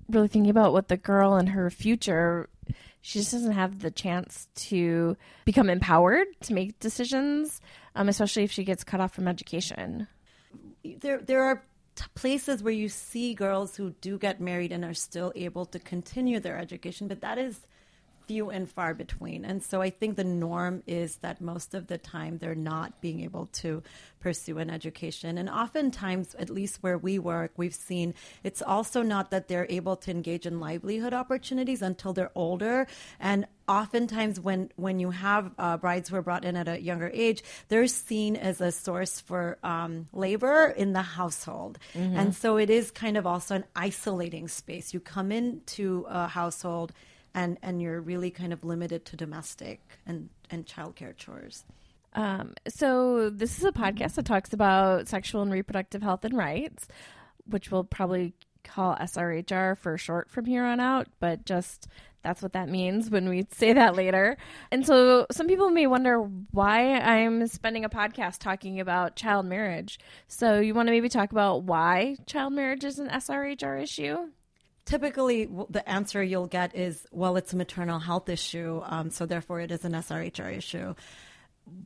Really 0.10 0.28
thinking 0.28 0.52
about 0.52 0.74
what 0.74 0.88
the 0.88 0.98
girl 0.98 1.36
and 1.36 1.50
her 1.50 1.69
future, 1.69 2.50
she 3.02 3.19
just 3.19 3.31
doesn't 3.31 3.54
have 3.54 3.80
the 3.80 3.92
chance 3.92 4.48
to 4.56 5.18
become 5.46 5.69
empowered 5.69 6.28
to 6.42 6.54
make 6.54 6.80
decisions, 6.80 7.62
um, 7.96 8.10
especially 8.10 8.44
if 8.44 8.52
she 8.52 8.63
gets 8.63 8.84
cut 8.84 9.00
off 9.00 9.13
from 9.13 9.28
education. 9.28 10.07
there 10.84 11.19
there 11.19 11.44
are 11.44 11.63
t- 11.96 12.06
places 12.13 12.62
where 12.62 12.74
you 12.74 12.90
see 12.90 13.34
girls 13.34 13.75
who 13.75 13.92
do 14.02 14.18
get 14.18 14.40
married 14.40 14.72
and 14.72 14.86
are 14.86 14.94
still 14.94 15.31
able 15.36 15.66
to 15.66 15.80
continue 15.80 16.40
their 16.40 16.57
education, 16.57 17.07
but 17.07 17.22
that 17.22 17.38
is 17.38 17.62
few 18.27 18.50
and 18.50 18.69
far 18.69 18.94
between. 18.94 19.45
And 19.45 19.63
so 19.63 19.81
I 19.81 19.89
think 19.89 20.16
the 20.16 20.24
norm 20.24 20.83
is 20.88 21.18
that 21.18 21.42
most 21.42 21.74
of 21.74 21.88
the 21.88 21.98
time 21.98 22.38
they're 22.38 22.56
not 22.56 23.01
being 23.01 23.22
able 23.22 23.48
to 23.48 23.83
pursue 24.19 24.57
an 24.57 24.69
education. 24.69 25.38
And 25.38 25.50
oftentimes, 25.50 26.36
at 26.36 26.50
least 26.50 26.81
where 26.81 26.98
we 26.98 27.19
work, 27.19 27.51
we've 27.57 27.75
seen 27.75 28.13
it's 28.44 28.62
also 28.62 29.01
not 29.01 29.31
that 29.31 29.48
they're 29.48 29.68
able 29.69 29.95
to 29.98 30.12
engage 30.12 30.45
in 30.45 30.60
livelihood 30.60 31.13
opportunities 31.13 31.81
until 31.81 32.13
they're 32.13 32.31
older. 32.36 32.88
And 33.19 33.45
oftentimes 33.68 34.39
when 34.39 34.71
when 34.75 35.00
you 35.00 35.12
have 35.12 35.51
uh, 35.57 35.78
brides 35.78 36.10
who 36.10 36.16
are 36.16 36.21
brought 36.21 36.45
in 36.45 36.56
at 36.56 36.68
a 36.68 36.80
younger 36.80 37.10
age 37.13 37.44
they're 37.68 37.88
seen 37.88 38.36
as 38.36 38.62
a 38.62 38.71
source 38.71 39.19
for 39.19 39.57
um, 39.63 40.07
labor 40.13 40.74
in 40.78 40.94
the 40.94 41.01
household 41.01 41.80
and 41.95 42.36
so 42.36 42.57
it 42.57 42.69
is 42.69 42.92
kind 42.92 43.18
of 43.18 43.25
also 43.25 43.56
an 43.56 43.63
isolating 43.75 44.48
space 44.48 44.94
you 44.94 45.00
come 45.00 45.31
into 45.31 46.06
a 46.07 46.28
household 46.28 46.94
and 47.35 47.59
and 47.61 47.81
you're 47.81 48.01
really 48.01 48.31
kind 48.31 48.51
of 48.51 48.63
limited 48.63 49.05
to 49.05 49.15
domestic 49.15 49.81
and 50.07 50.29
and 50.49 50.65
childcare 50.65 51.15
chores 51.15 51.63
Um, 52.13 52.53
so 52.67 53.29
this 53.29 53.59
is 53.59 53.65
a 53.65 53.71
podcast 53.71 54.15
that 54.15 54.25
talks 54.25 54.54
about 54.54 55.07
sexual 55.07 55.42
and 55.44 55.51
reproductive 55.51 56.01
health 56.01 56.23
and 56.25 56.35
rights, 56.35 56.87
which 57.45 57.69
we'll 57.71 57.83
probably 57.83 58.33
call 58.63 58.95
SRHR 58.95 59.77
for 59.77 59.97
short 59.97 60.31
from 60.31 60.45
here 60.45 60.63
on 60.65 60.80
out, 60.80 61.07
but 61.19 61.45
just 61.45 61.87
that's 62.23 62.42
what 62.42 62.54
that 62.54 62.69
means 62.69 63.11
when 63.11 63.30
we 63.30 63.45
say 63.51 63.73
that 63.73 63.95
later. 63.95 64.37
And 64.71 64.85
so 64.85 65.27
some 65.31 65.47
people 65.47 65.69
may 65.69 65.85
wonder 65.87 66.19
why 66.51 66.97
I'm 66.99 67.45
spending 67.47 67.85
a 67.85 67.89
podcast 67.89 68.39
talking 68.39 68.80
about 68.80 69.15
child 69.15 69.45
marriage. 69.45 69.99
So 70.27 70.59
you 70.59 70.73
want 70.73 70.87
to 70.87 70.92
maybe 70.92 71.09
talk 71.09 71.31
about 71.31 71.63
why 71.63 72.15
child 72.25 72.54
marriage 72.54 72.83
is 72.83 72.97
an 72.97 73.09
SRHR 73.09 73.83
issue? 73.83 74.30
Typically 74.85 75.49
the 75.69 75.87
answer 75.89 76.23
you'll 76.23 76.47
get 76.47 76.75
is 76.75 77.06
well 77.11 77.35
it's 77.35 77.54
a 77.54 77.56
maternal 77.56 77.99
health 77.99 78.30
issue 78.30 78.81
um, 78.85 79.09
so 79.09 79.25
therefore 79.25 79.59
it 79.59 79.71
is 79.71 79.83
an 79.83 79.94
srhr 79.94 80.56
issue. 80.56 80.94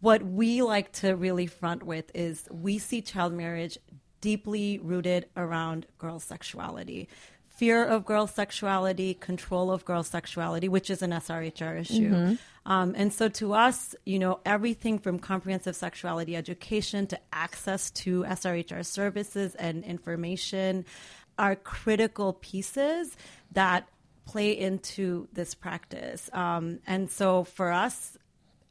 What 0.02 0.22
we 0.22 0.62
like 0.62 0.92
to 0.94 1.16
really 1.16 1.48
front 1.48 1.84
with 1.84 2.12
is 2.14 2.48
we 2.52 2.78
see 2.80 3.02
child 3.02 3.34
marriage 3.34 3.78
deeply 4.20 4.80
rooted 4.80 5.28
around 5.38 5.86
girls' 5.98 6.26
sexuality. 6.26 7.08
Fear 7.48 7.86
of 7.86 8.06
girls' 8.06 8.32
sexuality 8.32 9.14
control 9.14 9.72
of 9.72 9.86
girls' 9.86 10.08
sexuality 10.08 10.68
which 10.68 10.90
is 10.90 11.02
an 11.02 11.12
srhr 11.12 11.80
issue. 11.80 12.38
Um, 12.66 12.94
and 12.98 13.14
so 13.14 13.30
to 13.30 13.54
us 13.54 13.96
you 14.06 14.20
know 14.20 14.42
everything 14.46 15.00
from 15.00 15.20
comprehensive 15.20 15.78
sexuality 15.78 16.36
education 16.36 17.08
to 17.08 17.20
access 17.32 17.92
to 17.92 18.24
srhr 18.24 18.86
services 18.86 19.56
and 19.56 19.86
information 19.86 20.86
are 21.40 21.56
critical 21.56 22.34
pieces 22.34 23.18
that 23.54 23.88
play 24.26 24.52
into 24.52 25.28
this 25.34 25.56
practice. 25.56 26.30
Um, 26.34 26.80
and 26.86 27.10
so 27.10 27.46
for 27.46 27.72
us, 27.72 28.18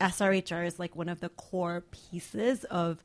SRHR 0.01 0.67
is 0.67 0.79
like 0.79 0.95
one 0.95 1.09
of 1.09 1.19
the 1.19 1.31
core 1.31 1.83
pieces 1.91 2.63
of 2.65 3.03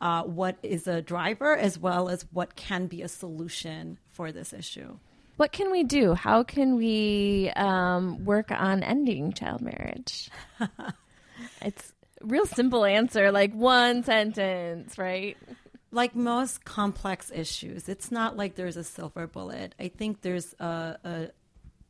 uh, 0.00 0.22
what 0.22 0.56
is 0.62 0.86
a 0.86 1.02
driver 1.02 1.56
as 1.56 1.78
well 1.78 2.08
as 2.08 2.24
what 2.30 2.54
can 2.54 2.86
be 2.86 3.02
a 3.02 3.08
solution 3.08 3.98
for 4.12 4.30
this 4.30 4.52
issue. 4.52 4.98
What 5.36 5.52
can 5.52 5.70
we 5.70 5.84
do? 5.84 6.14
How 6.14 6.42
can 6.44 6.76
we 6.76 7.50
um, 7.56 8.24
work 8.24 8.50
on 8.50 8.82
ending 8.82 9.32
child 9.32 9.60
marriage? 9.60 10.30
it's 11.60 11.92
a 12.22 12.26
real 12.26 12.46
simple 12.46 12.84
answer, 12.84 13.32
like 13.32 13.52
one 13.52 14.02
sentence, 14.02 14.96
right? 14.96 15.36
Like 15.96 16.14
most 16.14 16.64
complex 16.64 17.32
issues, 17.34 17.88
it's 17.88 18.12
not 18.12 18.36
like 18.36 18.54
there's 18.54 18.76
a 18.76 18.84
silver 18.84 19.26
bullet. 19.26 19.74
I 19.80 19.88
think 19.88 20.20
there's 20.20 20.54
a, 20.60 20.96
a, 21.04 21.28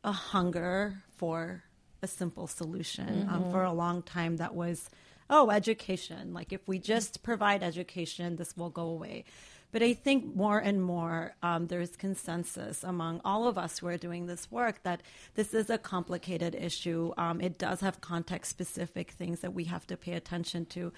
a 0.04 0.12
hunger 0.12 1.02
for 1.16 1.64
a 2.02 2.06
simple 2.06 2.46
solution. 2.46 3.28
Um, 3.28 3.50
for 3.50 3.64
a 3.64 3.72
long 3.72 4.02
time, 4.02 4.36
that 4.36 4.54
was, 4.54 4.88
oh, 5.28 5.50
education. 5.50 6.32
Like 6.32 6.52
if 6.52 6.66
we 6.68 6.78
just 6.78 7.22
provide 7.22 7.62
education, 7.62 8.36
this 8.36 8.56
will 8.56 8.70
go 8.70 8.82
away. 8.82 9.24
But 9.72 9.82
I 9.82 9.92
think 9.94 10.36
more 10.36 10.58
and 10.58 10.80
more 10.80 11.34
um, 11.42 11.66
there's 11.66 11.96
consensus 11.96 12.84
among 12.84 13.20
all 13.24 13.48
of 13.48 13.58
us 13.58 13.78
who 13.78 13.88
are 13.88 13.98
doing 13.98 14.26
this 14.26 14.50
work 14.50 14.82
that 14.84 15.02
this 15.34 15.52
is 15.52 15.68
a 15.68 15.78
complicated 15.78 16.54
issue. 16.54 17.12
Um, 17.18 17.40
it 17.40 17.58
does 17.58 17.80
have 17.80 18.00
context 18.00 18.48
specific 18.50 19.10
things 19.10 19.40
that 19.40 19.52
we 19.52 19.64
have 19.64 19.86
to 19.88 19.96
pay 19.96 20.12
attention 20.12 20.64
to. 20.66 20.92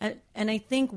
And, 0.00 0.20
and 0.34 0.50
I 0.50 0.58
think 0.58 0.90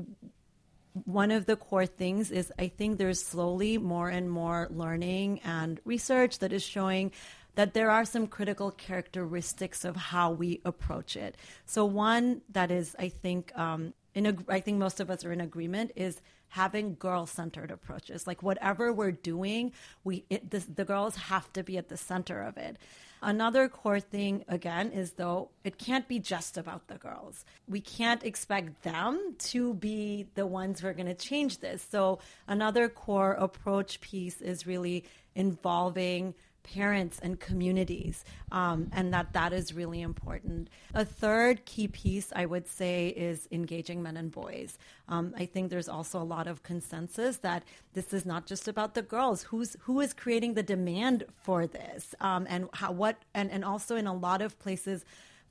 one 1.04 1.30
of 1.30 1.46
the 1.46 1.56
core 1.56 1.86
things 1.86 2.30
is 2.30 2.52
I 2.58 2.68
think 2.68 2.98
there's 2.98 3.22
slowly 3.22 3.78
more 3.78 4.08
and 4.08 4.30
more 4.30 4.68
learning 4.70 5.40
and 5.44 5.80
research 5.84 6.38
that 6.40 6.52
is 6.52 6.62
showing 6.62 7.12
that 7.54 7.74
there 7.74 7.90
are 7.90 8.04
some 8.04 8.26
critical 8.26 8.70
characteristics 8.70 9.84
of 9.84 9.96
how 9.96 10.30
we 10.30 10.60
approach 10.64 11.16
it. 11.16 11.36
So 11.66 11.84
one 11.84 12.42
that 12.50 12.70
is, 12.70 12.94
I 12.98 13.08
think, 13.08 13.56
um, 13.58 13.94
in 14.14 14.26
a, 14.26 14.36
I 14.48 14.60
think 14.60 14.78
most 14.78 15.00
of 15.00 15.10
us 15.10 15.24
are 15.24 15.32
in 15.32 15.40
agreement 15.40 15.92
is 15.96 16.20
having 16.48 16.94
girl-centered 16.94 17.70
approaches. 17.70 18.26
Like 18.26 18.42
whatever 18.42 18.92
we're 18.92 19.12
doing, 19.12 19.72
we 20.04 20.24
it, 20.30 20.50
the 20.50 20.84
girls 20.84 21.16
have 21.16 21.52
to 21.52 21.62
be 21.62 21.76
at 21.76 21.88
the 21.88 21.96
center 21.96 22.40
of 22.42 22.56
it. 22.56 22.76
Another 23.22 23.68
core 23.68 24.00
thing, 24.00 24.44
again, 24.48 24.92
is 24.92 25.12
though 25.12 25.50
it 25.64 25.78
can't 25.78 26.06
be 26.06 26.18
just 26.18 26.56
about 26.56 26.88
the 26.88 26.96
girls. 26.96 27.44
We 27.68 27.80
can't 27.80 28.22
expect 28.24 28.82
them 28.82 29.34
to 29.38 29.74
be 29.74 30.26
the 30.34 30.46
ones 30.46 30.80
who 30.80 30.88
are 30.88 30.92
going 30.92 31.06
to 31.06 31.14
change 31.14 31.58
this. 31.58 31.86
So, 31.90 32.20
another 32.46 32.88
core 32.88 33.32
approach 33.32 34.00
piece 34.00 34.40
is 34.40 34.66
really 34.66 35.04
involving 35.34 36.34
parents 36.74 37.18
and 37.22 37.40
communities, 37.40 38.24
um, 38.52 38.90
and 38.92 39.12
that 39.14 39.32
that 39.32 39.52
is 39.52 39.74
really 39.74 40.02
important. 40.02 40.68
A 40.94 41.04
third 41.04 41.64
key 41.64 41.88
piece, 41.88 42.32
I 42.34 42.44
would 42.46 42.66
say, 42.68 43.08
is 43.08 43.48
engaging 43.50 44.02
men 44.02 44.16
and 44.16 44.30
boys. 44.30 44.78
Um, 45.08 45.34
I 45.36 45.46
think 45.46 45.70
there's 45.70 45.88
also 45.88 46.20
a 46.20 46.28
lot 46.36 46.46
of 46.46 46.62
consensus 46.62 47.38
that 47.38 47.62
this 47.94 48.12
is 48.12 48.26
not 48.26 48.46
just 48.46 48.68
about 48.68 48.94
the 48.94 49.02
girls. 49.02 49.44
Who's 49.44 49.76
who 49.82 50.00
is 50.00 50.12
creating 50.12 50.54
the 50.54 50.62
demand 50.62 51.24
for 51.42 51.66
this, 51.66 52.14
um, 52.20 52.46
and 52.48 52.68
how 52.74 52.92
what, 52.92 53.16
and 53.34 53.50
and 53.50 53.64
also 53.64 53.96
in 53.96 54.06
a 54.06 54.14
lot 54.14 54.42
of 54.42 54.58
places 54.58 55.04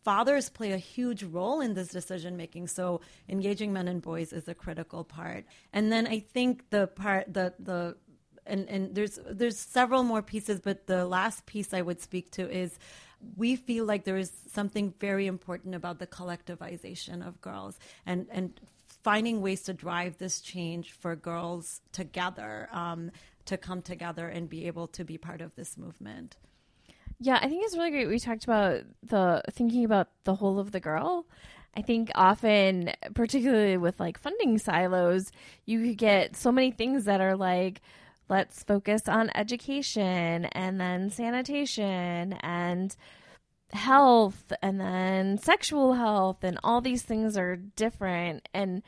fathers 0.04 0.48
play 0.48 0.72
a 0.72 0.78
huge 0.78 1.24
role 1.24 1.60
in 1.60 1.74
this 1.74 1.90
decision 1.90 2.38
making 2.38 2.66
so 2.66 3.02
engaging 3.28 3.74
men 3.74 3.90
and 3.90 4.02
boys 4.02 4.32
is 4.32 4.48
a 4.48 4.54
critical 4.54 5.04
part 5.04 5.44
and 5.74 5.92
then 5.92 6.08
i 6.08 6.18
think 6.18 6.70
the 6.70 6.88
part 6.88 7.34
the 7.34 7.54
the 7.60 7.94
and, 8.48 8.68
and 8.70 8.96
there's 8.96 9.20
there's 9.30 9.58
several 9.58 10.04
more 10.04 10.22
pieces, 10.22 10.60
but 10.60 10.88
the 10.88 11.06
last 11.06 11.46
piece 11.46 11.74
I 11.74 11.82
would 11.82 12.02
speak 12.02 12.32
to 12.32 12.50
is 12.50 12.78
we 13.36 13.56
feel 13.56 13.86
like 13.86 14.04
there 14.04 14.18
is 14.18 14.32
something 14.52 14.94
very 15.00 15.28
important 15.28 15.76
about 15.76 16.00
the 16.00 16.08
collectivization 16.08 17.26
of 17.28 17.42
girls 17.42 17.80
and 18.06 18.28
and 18.32 18.60
finding 19.04 19.42
ways 19.42 19.64
to 19.64 19.74
drive 19.74 20.18
this 20.18 20.42
change 20.42 20.92
for 20.92 21.16
girls 21.16 21.82
together 21.92 22.68
um, 22.72 23.12
to 23.46 23.58
come 23.58 23.82
together 23.82 24.28
and 24.28 24.50
be 24.50 24.68
able 24.68 24.88
to 24.88 25.06
be 25.06 25.18
part 25.18 25.42
of 25.42 25.56
this 25.56 25.78
movement. 25.78 26.36
Yeah, 27.20 27.40
I 27.42 27.48
think 27.48 27.64
it's 27.64 27.76
really 27.76 27.92
great. 27.92 28.08
We 28.08 28.20
talked 28.20 28.44
about 28.44 28.82
the 29.04 29.42
thinking 29.52 29.86
about 29.86 30.10
the 30.24 30.36
whole 30.36 30.60
of 30.60 30.72
the 30.72 30.80
girl. 30.80 31.26
I 31.76 31.82
think 31.82 32.12
often, 32.16 32.92
particularly 33.14 33.78
with 33.78 34.00
like 34.00 34.20
funding 34.20 34.58
silos, 34.58 35.32
you 35.66 35.84
could 35.84 35.98
get 35.98 36.36
so 36.36 36.52
many 36.52 36.72
things 36.72 37.06
that 37.06 37.22
are 37.22 37.36
like, 37.36 37.82
let's 38.30 38.64
focus 38.64 39.08
on 39.08 39.32
education 39.36 40.46
and 40.46 40.80
then 40.80 41.10
sanitation 41.10 42.34
and 42.42 42.96
health 43.74 44.54
and 44.62 44.80
then 44.80 45.38
sexual 45.38 45.94
health 45.94 46.44
and 46.44 46.58
all 46.64 46.82
these 46.82 47.04
things 47.04 47.38
are 47.38 47.56
different 47.56 48.48
and 48.54 48.82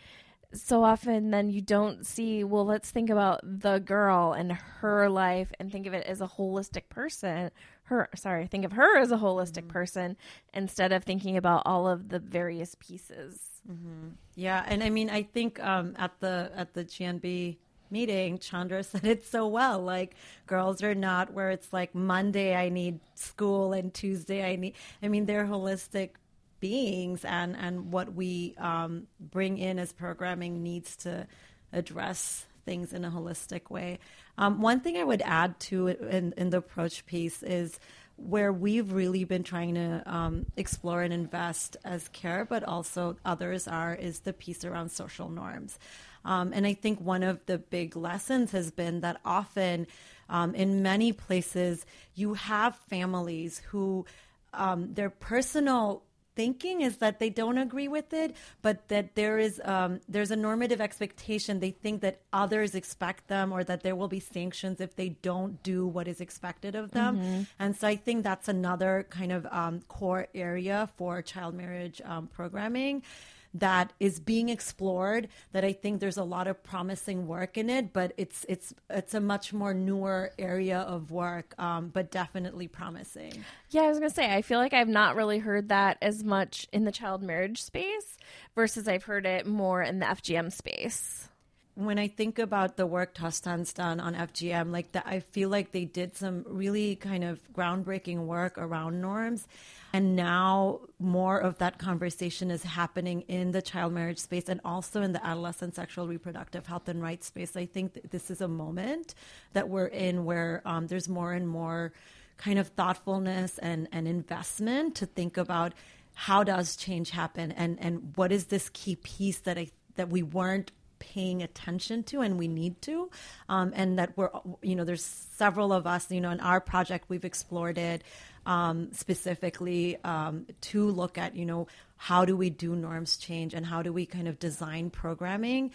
so 0.53 0.83
often 0.83 1.29
then 1.29 1.49
you 1.49 1.61
don't 1.61 2.07
see 2.07 2.43
well 2.43 2.65
let's 2.65 2.89
think 2.89 3.09
about 3.09 3.39
the 3.43 3.79
girl 3.79 4.33
and 4.33 4.51
her 4.51 5.09
life 5.09 5.51
and 5.59 5.71
think 5.71 5.85
of 5.85 5.93
it 5.93 6.05
as 6.07 6.21
a 6.21 6.27
holistic 6.27 6.89
person 6.89 7.51
her 7.83 8.09
sorry 8.15 8.47
think 8.47 8.65
of 8.65 8.71
her 8.71 8.97
as 8.97 9.11
a 9.11 9.17
holistic 9.17 9.59
mm-hmm. 9.59 9.67
person 9.67 10.17
instead 10.53 10.91
of 10.91 11.03
thinking 11.03 11.37
about 11.37 11.61
all 11.65 11.87
of 11.87 12.09
the 12.09 12.19
various 12.19 12.75
pieces 12.79 13.37
mm-hmm. 13.69 14.09
yeah 14.35 14.63
and 14.65 14.81
i 14.81 14.89
mean 14.89 15.09
i 15.09 15.21
think 15.21 15.61
um, 15.63 15.93
at 15.97 16.11
the 16.19 16.51
at 16.55 16.73
the 16.73 16.85
gnb 16.85 17.57
meeting, 17.91 18.37
Chandra 18.37 18.83
said 18.83 19.05
it 19.05 19.25
so 19.25 19.47
well. 19.47 19.79
Like 19.79 20.15
girls 20.47 20.83
are 20.83 20.95
not 20.95 21.33
where 21.33 21.51
it's 21.51 21.71
like 21.71 21.93
Monday 21.95 22.55
I 22.55 22.69
need 22.69 22.99
school 23.15 23.73
and 23.73 23.93
Tuesday 23.93 24.43
I 24.43 24.55
need. 24.55 24.75
I 25.01 25.07
mean, 25.07 25.25
they're 25.25 25.45
holistic 25.45 26.11
beings, 26.59 27.23
and 27.23 27.55
and 27.55 27.91
what 27.91 28.13
we 28.13 28.55
um, 28.57 29.07
bring 29.19 29.57
in 29.57 29.79
as 29.79 29.93
programming 29.93 30.63
needs 30.63 30.95
to 30.97 31.27
address 31.71 32.45
things 32.65 32.93
in 32.93 33.05
a 33.05 33.11
holistic 33.11 33.69
way. 33.69 33.99
Um, 34.37 34.61
one 34.61 34.79
thing 34.79 34.97
I 34.97 35.03
would 35.03 35.21
add 35.23 35.59
to 35.61 35.87
it 35.87 36.01
in, 36.01 36.33
in 36.37 36.49
the 36.49 36.57
approach 36.57 37.05
piece 37.05 37.41
is 37.43 37.79
where 38.15 38.51
we've 38.51 38.91
really 38.91 39.23
been 39.23 39.43
trying 39.43 39.75
to 39.75 40.03
um, 40.05 40.45
explore 40.57 41.01
and 41.01 41.13
invest 41.13 41.77
as 41.83 42.07
care, 42.09 42.45
but 42.45 42.63
also 42.63 43.17
others 43.23 43.67
are, 43.67 43.95
is 43.95 44.19
the 44.21 44.33
piece 44.33 44.65
around 44.65 44.91
social 44.91 45.29
norms. 45.29 45.79
Um, 46.25 46.51
and 46.53 46.65
I 46.65 46.73
think 46.73 46.99
one 46.99 47.23
of 47.23 47.45
the 47.45 47.57
big 47.57 47.95
lessons 47.95 48.51
has 48.51 48.71
been 48.71 49.01
that 49.01 49.19
often 49.23 49.87
um, 50.29 50.53
in 50.55 50.83
many 50.83 51.11
places 51.11 51.85
you 52.15 52.35
have 52.35 52.75
families 52.89 53.59
who 53.69 54.05
um, 54.53 54.93
their 54.93 55.09
personal 55.09 56.03
thinking 56.39 56.79
is 56.79 56.97
that 56.97 57.19
they 57.19 57.29
don't 57.29 57.57
agree 57.57 57.89
with 57.89 58.13
it, 58.13 58.33
but 58.61 58.87
that 58.87 59.13
there 59.15 59.37
is 59.37 59.61
um, 59.65 59.99
there's 60.07 60.31
a 60.31 60.37
normative 60.37 60.79
expectation. 60.79 61.59
They 61.59 61.71
think 61.71 61.99
that 62.01 62.21
others 62.31 62.75
expect 62.75 63.27
them, 63.27 63.51
or 63.51 63.61
that 63.65 63.83
there 63.83 63.93
will 63.93 64.07
be 64.07 64.21
sanctions 64.21 64.79
if 64.79 64.95
they 64.95 65.09
don't 65.09 65.61
do 65.63 65.85
what 65.85 66.07
is 66.07 66.21
expected 66.21 66.75
of 66.75 66.91
them. 66.91 67.17
Mm-hmm. 67.17 67.41
And 67.59 67.75
so 67.75 67.89
I 67.89 67.97
think 67.97 68.23
that's 68.23 68.47
another 68.47 69.05
kind 69.09 69.33
of 69.33 69.45
um, 69.51 69.81
core 69.89 70.27
area 70.33 70.89
for 70.95 71.21
child 71.21 71.55
marriage 71.55 72.01
um, 72.05 72.27
programming 72.27 73.03
that 73.53 73.93
is 73.99 74.19
being 74.19 74.49
explored 74.49 75.27
that 75.51 75.65
I 75.65 75.73
think 75.73 75.99
there's 75.99 76.17
a 76.17 76.23
lot 76.23 76.47
of 76.47 76.61
promising 76.63 77.27
work 77.27 77.57
in 77.57 77.69
it, 77.69 77.93
but 77.93 78.13
it's 78.17 78.45
it's 78.47 78.73
it's 78.89 79.13
a 79.13 79.19
much 79.19 79.53
more 79.53 79.73
newer 79.73 80.31
area 80.37 80.79
of 80.79 81.11
work, 81.11 81.53
um, 81.59 81.89
but 81.89 82.11
definitely 82.11 82.67
promising. 82.67 83.43
Yeah, 83.69 83.81
I 83.81 83.87
was 83.89 83.99
gonna 83.99 84.09
say 84.09 84.33
I 84.33 84.41
feel 84.41 84.59
like 84.59 84.73
I've 84.73 84.87
not 84.87 85.15
really 85.15 85.39
heard 85.39 85.69
that 85.69 85.97
as 86.01 86.23
much 86.23 86.67
in 86.71 86.85
the 86.85 86.91
child 86.91 87.21
marriage 87.21 87.61
space 87.61 88.17
versus 88.55 88.87
I've 88.87 89.03
heard 89.03 89.25
it 89.25 89.45
more 89.45 89.81
in 89.81 89.99
the 89.99 90.05
FGM 90.05 90.51
space 90.51 91.29
when 91.75 91.97
I 91.97 92.07
think 92.07 92.39
about 92.39 92.75
the 92.75 92.85
work 92.85 93.13
Tostan's 93.13 93.71
done 93.71 93.99
on 93.99 94.13
FGM, 94.13 94.71
like 94.71 94.91
that, 94.91 95.05
I 95.05 95.21
feel 95.21 95.49
like 95.49 95.71
they 95.71 95.85
did 95.85 96.15
some 96.15 96.43
really 96.47 96.95
kind 96.95 97.23
of 97.23 97.39
groundbreaking 97.53 98.25
work 98.25 98.57
around 98.57 98.99
norms. 98.99 99.47
And 99.93 100.15
now 100.15 100.81
more 100.99 101.39
of 101.39 101.57
that 101.59 101.79
conversation 101.79 102.51
is 102.51 102.63
happening 102.63 103.21
in 103.21 103.51
the 103.51 103.61
child 103.61 103.93
marriage 103.93 104.19
space 104.19 104.49
and 104.49 104.59
also 104.65 105.01
in 105.01 105.13
the 105.13 105.25
adolescent 105.25 105.75
sexual 105.75 106.07
reproductive 106.07 106.67
health 106.67 106.89
and 106.89 107.01
rights 107.01 107.27
space. 107.27 107.55
I 107.55 107.65
think 107.65 108.11
this 108.11 108.29
is 108.29 108.41
a 108.41 108.47
moment 108.47 109.15
that 109.53 109.69
we're 109.69 109.87
in 109.87 110.25
where 110.25 110.61
um, 110.65 110.87
there's 110.87 111.07
more 111.07 111.31
and 111.33 111.47
more 111.47 111.93
kind 112.37 112.59
of 112.59 112.67
thoughtfulness 112.69 113.57
and, 113.57 113.87
and 113.91 114.07
investment 114.07 114.95
to 114.95 115.05
think 115.05 115.37
about 115.37 115.73
how 116.13 116.43
does 116.43 116.75
change 116.75 117.11
happen 117.11 117.51
and, 117.53 117.77
and 117.79 118.13
what 118.15 118.31
is 118.31 118.45
this 118.45 118.69
key 118.69 118.95
piece 118.97 119.39
that 119.39 119.57
I 119.57 119.69
that 119.95 120.09
we 120.09 120.23
weren't 120.23 120.71
paying 120.99 121.41
attention 121.41 122.03
to 122.03 122.21
and 122.21 122.37
we 122.37 122.47
need 122.47 122.81
to 122.81 123.09
um, 123.47 123.71
and 123.75 123.97
that 123.99 124.15
we're 124.15 124.29
you 124.61 124.75
know 124.75 124.83
there's 124.83 125.03
several 125.03 125.73
of 125.73 125.87
us 125.87 126.11
you 126.11 126.21
know 126.21 126.29
in 126.29 126.39
our 126.39 126.59
project 126.61 127.05
we've 127.09 127.25
explored 127.25 127.77
it 127.77 128.03
um, 128.45 128.91
specifically 128.93 129.97
um, 130.03 130.45
to 130.61 130.89
look 130.89 131.17
at 131.17 131.35
you 131.35 131.45
know 131.45 131.67
how 131.97 132.25
do 132.25 132.35
we 132.35 132.49
do 132.49 132.75
norms 132.75 133.17
change 133.17 133.53
and 133.53 133.65
how 133.65 133.81
do 133.81 133.91
we 133.91 134.05
kind 134.05 134.27
of 134.27 134.39
design 134.39 134.89
programming 134.89 135.71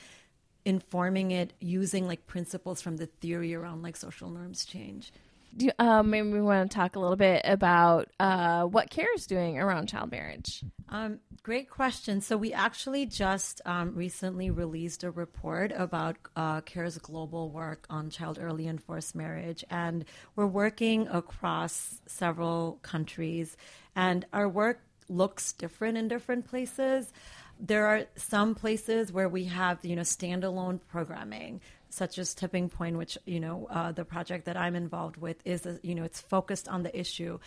informing 0.64 1.30
it 1.30 1.52
using 1.60 2.06
like 2.06 2.26
principles 2.26 2.80
from 2.80 2.96
the 2.96 3.06
theory 3.06 3.54
around 3.54 3.82
like 3.82 3.96
social 3.96 4.30
norms 4.30 4.64
change 4.64 5.12
do, 5.56 5.70
um, 5.78 6.10
maybe 6.10 6.30
we 6.30 6.40
want 6.40 6.70
to 6.70 6.74
talk 6.74 6.96
a 6.96 6.98
little 6.98 7.16
bit 7.16 7.42
about 7.44 8.08
uh, 8.18 8.64
what 8.64 8.90
CARE 8.90 9.14
is 9.14 9.26
doing 9.26 9.58
around 9.58 9.88
child 9.88 10.10
marriage. 10.10 10.62
Um, 10.88 11.20
great 11.42 11.70
question. 11.70 12.20
So 12.20 12.36
we 12.36 12.52
actually 12.52 13.06
just 13.06 13.60
um, 13.64 13.94
recently 13.94 14.50
released 14.50 15.04
a 15.04 15.10
report 15.10 15.72
about 15.76 16.16
uh, 16.36 16.60
CARE's 16.62 16.98
global 16.98 17.50
work 17.50 17.86
on 17.88 18.10
child 18.10 18.38
early 18.40 18.66
and 18.66 18.82
forced 18.82 19.14
marriage, 19.14 19.64
and 19.70 20.04
we're 20.36 20.46
working 20.46 21.08
across 21.08 22.00
several 22.06 22.78
countries, 22.82 23.56
and 23.94 24.26
our 24.32 24.48
work 24.48 24.80
looks 25.08 25.52
different 25.52 25.98
in 25.98 26.08
different 26.08 26.46
places. 26.46 27.12
There 27.60 27.86
are 27.86 28.04
some 28.16 28.54
places 28.54 29.12
where 29.12 29.28
we 29.28 29.44
have, 29.44 29.84
you 29.84 29.94
know, 29.94 30.02
standalone 30.02 30.80
programming 30.88 31.60
such 31.94 32.18
as 32.18 32.34
Tipping 32.34 32.68
Point, 32.68 32.98
which 32.98 33.16
you 33.24 33.40
know 33.40 33.66
uh, 33.70 33.92
the 33.92 34.04
project 34.04 34.46
that 34.46 34.56
I'm 34.56 34.74
involved 34.74 35.16
with 35.16 35.36
is, 35.44 35.66
you 35.82 35.94
know, 35.94 36.04
it's 36.04 36.20
focused 36.20 36.68
on 36.68 36.82
the 36.82 36.98
issue. 36.98 37.38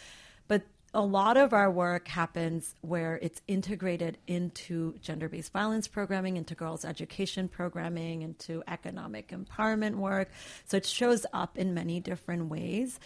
But 0.47 0.63
a 0.93 1.01
lot 1.01 1.35
of 1.35 1.51
our 1.51 1.69
work 1.69 2.07
happens 2.07 2.73
where 2.81 3.19
it's 3.21 3.41
integrated 3.47 4.17
into 4.25 4.95
gender 5.01 5.27
based 5.27 5.51
violence 5.51 5.87
programming, 5.87 6.37
into 6.37 6.55
girls' 6.55 6.85
education 6.85 7.49
programming, 7.49 8.21
into 8.21 8.63
economic 8.67 9.29
empowerment 9.29 9.95
work. 9.95 10.29
So 10.65 10.77
it 10.77 10.85
shows 10.85 11.25
up 11.33 11.57
in 11.57 11.73
many 11.73 11.99
different 11.99 12.49
ways. 12.49 12.99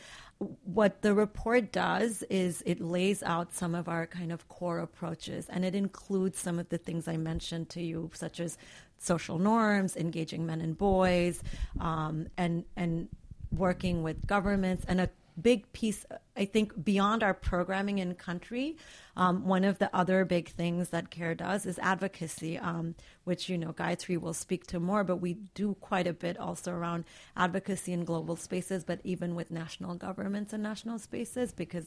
What 0.63 1.03
the 1.03 1.13
report 1.13 1.71
does 1.71 2.23
is 2.23 2.63
it 2.65 2.81
lays 2.81 3.21
out 3.21 3.53
some 3.53 3.75
of 3.75 3.87
our 3.87 4.07
kind 4.07 4.31
of 4.31 4.47
core 4.47 4.79
approaches, 4.79 5.47
and 5.47 5.63
it 5.63 5.75
includes 5.75 6.39
some 6.39 6.57
of 6.57 6.69
the 6.69 6.79
things 6.79 7.07
I 7.07 7.17
mentioned 7.17 7.69
to 7.69 7.81
you, 7.81 8.09
such 8.13 8.39
as 8.39 8.57
social 8.97 9.37
norms, 9.37 9.95
engaging 9.95 10.45
men 10.47 10.61
and 10.61 10.75
boys, 10.75 11.43
um, 11.79 12.27
and 12.37 12.65
and 12.75 13.07
working 13.51 14.01
with 14.01 14.25
governments, 14.25 14.83
and 14.87 14.99
a 15.01 15.09
big 15.39 15.71
piece, 15.73 16.05
I 16.35 16.45
think, 16.45 16.83
beyond 16.83 17.23
our 17.23 17.33
programming 17.33 17.99
in 17.99 18.15
country. 18.15 18.77
Um, 19.15 19.45
one 19.45 19.63
of 19.63 19.77
the 19.77 19.95
other 19.95 20.25
big 20.25 20.49
things 20.49 20.89
that 20.89 21.11
CARE 21.11 21.35
does 21.35 21.65
is 21.65 21.77
advocacy, 21.79 22.57
um, 22.57 22.95
which, 23.23 23.49
you 23.49 23.57
know, 23.57 23.73
Gayatri 23.73 24.19
will 24.19 24.33
speak 24.33 24.65
to 24.67 24.79
more, 24.79 25.03
but 25.03 25.17
we 25.17 25.35
do 25.53 25.75
quite 25.75 26.07
a 26.07 26.13
bit 26.13 26.37
also 26.37 26.71
around 26.71 27.05
advocacy 27.35 27.93
in 27.93 28.05
global 28.05 28.35
spaces, 28.35 28.83
but 28.83 28.99
even 29.03 29.35
with 29.35 29.51
national 29.51 29.95
governments 29.95 30.53
and 30.53 30.63
national 30.63 30.99
spaces, 30.99 31.51
because 31.51 31.85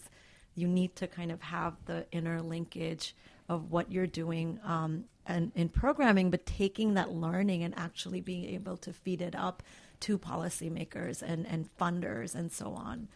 you 0.55 0.69
need 0.69 0.95
to 0.97 1.07
kind 1.07 1.33
of 1.33 1.43
have 1.43 1.75
the 1.87 2.07
inner 2.13 2.41
linkage 2.41 3.15
of 3.49 3.71
what 3.71 3.91
you're 3.91 4.07
doing 4.07 4.59
um, 4.65 5.05
and 5.27 5.53
in 5.55 5.69
programming, 5.69 6.31
but 6.31 6.47
taking 6.47 6.95
that 6.95 7.11
learning 7.11 7.63
and 7.63 7.77
actually 7.77 8.21
being 8.21 8.45
able 8.45 8.77
to 8.77 8.93
feed 8.93 9.21
it 9.23 9.35
up 9.35 9.63
to 10.01 10.19
policymakers 10.19 11.23
and, 11.23 11.47
and 11.47 11.69
funders 11.79 12.35
and 12.35 12.53
so 12.53 12.73
on. 12.73 13.09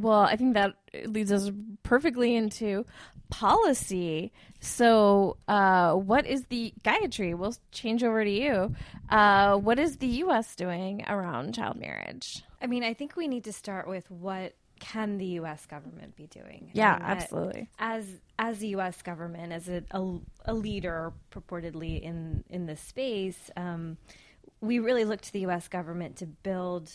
Well, 0.00 0.20
I 0.20 0.36
think 0.36 0.54
that 0.54 0.74
leads 1.06 1.30
us 1.30 1.50
perfectly 1.82 2.34
into 2.34 2.84
policy. 3.30 4.32
So, 4.60 5.36
uh, 5.48 5.94
what 5.94 6.26
is 6.26 6.44
the 6.46 6.74
Gayatri? 6.82 7.36
We'll 7.36 7.54
change 7.72 8.02
over 8.02 8.24
to 8.24 8.30
you. 8.30 8.74
Uh, 9.08 9.56
what 9.56 9.78
is 9.78 9.98
the 9.98 10.06
U.S. 10.06 10.54
doing 10.56 11.04
around 11.08 11.54
child 11.54 11.76
marriage? 11.76 12.42
I 12.60 12.66
mean, 12.66 12.84
I 12.84 12.94
think 12.94 13.16
we 13.16 13.28
need 13.28 13.44
to 13.44 13.52
start 13.52 13.88
with 13.88 14.10
what 14.10 14.54
can 14.80 15.18
the 15.18 15.26
U.S. 15.26 15.66
government 15.66 16.16
be 16.16 16.26
doing? 16.26 16.70
Yeah, 16.72 16.98
absolutely. 17.00 17.68
As 17.78 18.06
as 18.38 18.58
the 18.58 18.68
U.S. 18.68 19.02
government, 19.02 19.52
as 19.52 19.68
a, 19.68 19.84
a, 19.90 20.18
a 20.46 20.54
leader 20.54 21.12
purportedly 21.30 22.00
in 22.00 22.44
in 22.48 22.66
this 22.66 22.80
space, 22.80 23.50
um, 23.56 23.98
we 24.60 24.78
really 24.78 25.04
look 25.04 25.20
to 25.20 25.32
the 25.32 25.40
U.S. 25.40 25.68
government 25.68 26.16
to 26.16 26.26
build 26.26 26.90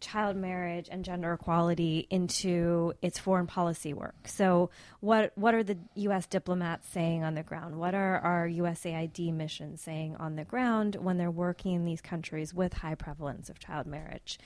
child 0.00 0.36
marriage 0.36 0.88
and 0.90 1.04
gender 1.04 1.32
equality 1.32 2.06
into 2.10 2.92
its 3.02 3.18
foreign 3.18 3.46
policy 3.46 3.92
work. 3.92 4.16
So, 4.26 4.70
what 5.00 5.32
what 5.36 5.54
are 5.54 5.62
the 5.62 5.78
U.S. 5.94 6.26
diplomats 6.26 6.88
saying 6.88 7.24
on 7.24 7.34
the 7.34 7.42
ground? 7.42 7.76
What 7.76 7.94
are 7.94 8.18
our 8.18 8.48
USAID 8.48 9.32
missions 9.32 9.80
saying 9.80 10.16
on 10.16 10.36
the 10.36 10.44
ground 10.44 10.96
when 10.96 11.18
they're 11.18 11.30
working 11.30 11.74
in 11.74 11.84
these 11.84 12.00
countries 12.00 12.52
with 12.54 12.72
high 12.72 12.94
prevalence 12.94 13.48
of 13.48 13.58
child 13.58 13.86
marriage? 13.86 14.38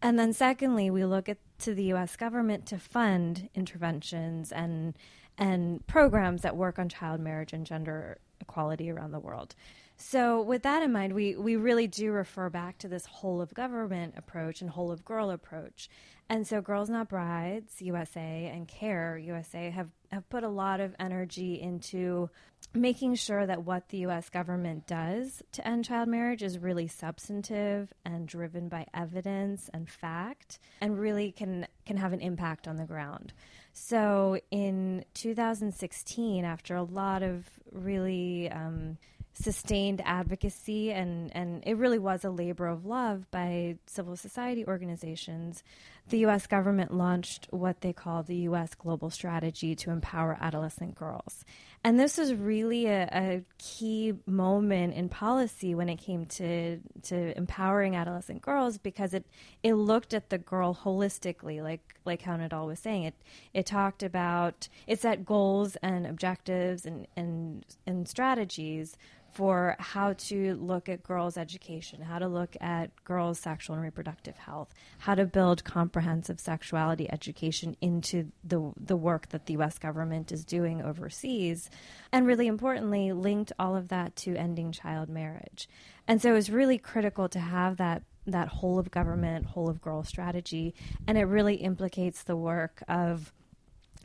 And 0.00 0.18
then, 0.18 0.32
secondly, 0.32 0.90
we 0.90 1.04
look 1.04 1.28
at 1.28 1.38
to 1.60 1.74
the 1.74 1.84
U.S. 1.84 2.16
government 2.16 2.66
to 2.66 2.78
fund 2.78 3.48
interventions 3.54 4.52
and 4.52 4.94
and 5.36 5.86
programs 5.86 6.42
that 6.42 6.56
work 6.56 6.78
on 6.78 6.88
child 6.88 7.20
marriage 7.20 7.52
and 7.52 7.64
gender 7.64 8.18
equality 8.40 8.90
around 8.90 9.12
the 9.12 9.20
world. 9.20 9.54
So, 10.00 10.40
with 10.42 10.62
that 10.62 10.84
in 10.84 10.92
mind, 10.92 11.12
we, 11.12 11.34
we 11.34 11.56
really 11.56 11.88
do 11.88 12.12
refer 12.12 12.48
back 12.48 12.78
to 12.78 12.88
this 12.88 13.04
whole 13.04 13.40
of 13.40 13.52
government 13.52 14.14
approach 14.16 14.60
and 14.60 14.70
whole 14.70 14.92
of 14.92 15.04
girl 15.04 15.30
approach. 15.30 15.90
And 16.28 16.46
so, 16.46 16.60
Girls 16.60 16.88
Not 16.88 17.08
Brides 17.08 17.82
USA 17.82 18.48
and 18.54 18.68
CARE 18.68 19.18
USA 19.18 19.70
have, 19.70 19.88
have 20.12 20.28
put 20.30 20.44
a 20.44 20.48
lot 20.48 20.78
of 20.78 20.94
energy 21.00 21.60
into 21.60 22.30
making 22.74 23.16
sure 23.16 23.44
that 23.44 23.64
what 23.64 23.88
the 23.88 23.98
US 24.06 24.28
government 24.28 24.86
does 24.86 25.42
to 25.52 25.66
end 25.66 25.86
child 25.86 26.08
marriage 26.08 26.44
is 26.44 26.60
really 26.60 26.86
substantive 26.86 27.92
and 28.04 28.28
driven 28.28 28.68
by 28.68 28.86
evidence 28.94 29.68
and 29.74 29.90
fact 29.90 30.60
and 30.80 30.96
really 30.96 31.32
can, 31.32 31.66
can 31.86 31.96
have 31.96 32.12
an 32.12 32.20
impact 32.20 32.68
on 32.68 32.76
the 32.76 32.84
ground. 32.84 33.32
So, 33.72 34.38
in 34.52 35.04
2016, 35.14 36.44
after 36.44 36.76
a 36.76 36.84
lot 36.84 37.24
of 37.24 37.48
really 37.72 38.48
um, 38.52 38.96
sustained 39.40 40.02
advocacy 40.04 40.90
and, 40.92 41.34
and 41.34 41.62
it 41.64 41.76
really 41.76 41.98
was 41.98 42.24
a 42.24 42.30
labor 42.30 42.66
of 42.66 42.84
love 42.84 43.30
by 43.30 43.76
civil 43.86 44.16
society 44.16 44.66
organizations, 44.66 45.62
the 46.08 46.26
US 46.26 46.46
government 46.46 46.92
launched 46.92 47.46
what 47.50 47.80
they 47.80 47.92
call 47.92 48.22
the 48.22 48.36
US 48.48 48.74
Global 48.74 49.10
Strategy 49.10 49.76
to 49.76 49.90
Empower 49.90 50.36
Adolescent 50.40 50.96
Girls. 50.96 51.44
And 51.84 52.00
this 52.00 52.18
was 52.18 52.34
really 52.34 52.86
a, 52.86 53.08
a 53.12 53.44
key 53.58 54.14
moment 54.26 54.94
in 54.94 55.08
policy 55.08 55.74
when 55.74 55.88
it 55.88 55.96
came 55.96 56.26
to, 56.26 56.80
to 57.04 57.36
empowering 57.36 57.94
adolescent 57.94 58.42
girls 58.42 58.78
because 58.78 59.14
it, 59.14 59.24
it 59.62 59.74
looked 59.74 60.12
at 60.12 60.30
the 60.30 60.38
girl 60.38 60.74
holistically, 60.74 61.62
like 61.62 61.94
like 62.04 62.22
how 62.22 62.36
Nidal 62.36 62.66
was 62.66 62.80
saying. 62.80 63.04
It 63.04 63.14
it 63.54 63.66
talked 63.66 64.02
about 64.02 64.68
it 64.86 65.00
set 65.00 65.24
goals 65.24 65.76
and 65.76 66.06
objectives 66.06 66.84
and, 66.86 67.06
and 67.16 67.64
and 67.86 68.08
strategies 68.08 68.96
for 69.38 69.76
how 69.78 70.14
to 70.14 70.56
look 70.56 70.88
at 70.88 71.04
girls' 71.04 71.36
education, 71.36 72.02
how 72.02 72.18
to 72.18 72.26
look 72.26 72.56
at 72.60 72.90
girls' 73.04 73.38
sexual 73.38 73.76
and 73.76 73.84
reproductive 73.84 74.36
health, 74.36 74.74
how 74.98 75.14
to 75.14 75.24
build 75.24 75.62
comprehensive 75.62 76.40
sexuality 76.40 77.08
education 77.12 77.76
into 77.80 78.32
the 78.42 78.72
the 78.76 78.96
work 78.96 79.28
that 79.28 79.46
the 79.46 79.52
U.S. 79.52 79.78
government 79.78 80.32
is 80.32 80.44
doing 80.44 80.82
overseas, 80.82 81.70
and 82.10 82.26
really 82.26 82.48
importantly, 82.48 83.12
linked 83.12 83.52
all 83.60 83.76
of 83.76 83.86
that 83.90 84.16
to 84.16 84.34
ending 84.34 84.72
child 84.72 85.08
marriage. 85.08 85.68
And 86.08 86.20
so 86.20 86.30
it 86.30 86.34
was 86.34 86.50
really 86.50 86.76
critical 86.76 87.28
to 87.28 87.38
have 87.38 87.76
that 87.76 88.02
that 88.26 88.48
whole 88.48 88.80
of 88.80 88.90
government, 88.90 89.46
whole 89.46 89.70
of 89.70 89.80
girl 89.80 90.02
strategy, 90.02 90.74
and 91.06 91.16
it 91.16 91.26
really 91.26 91.54
implicates 91.54 92.24
the 92.24 92.36
work 92.36 92.82
of 92.88 93.32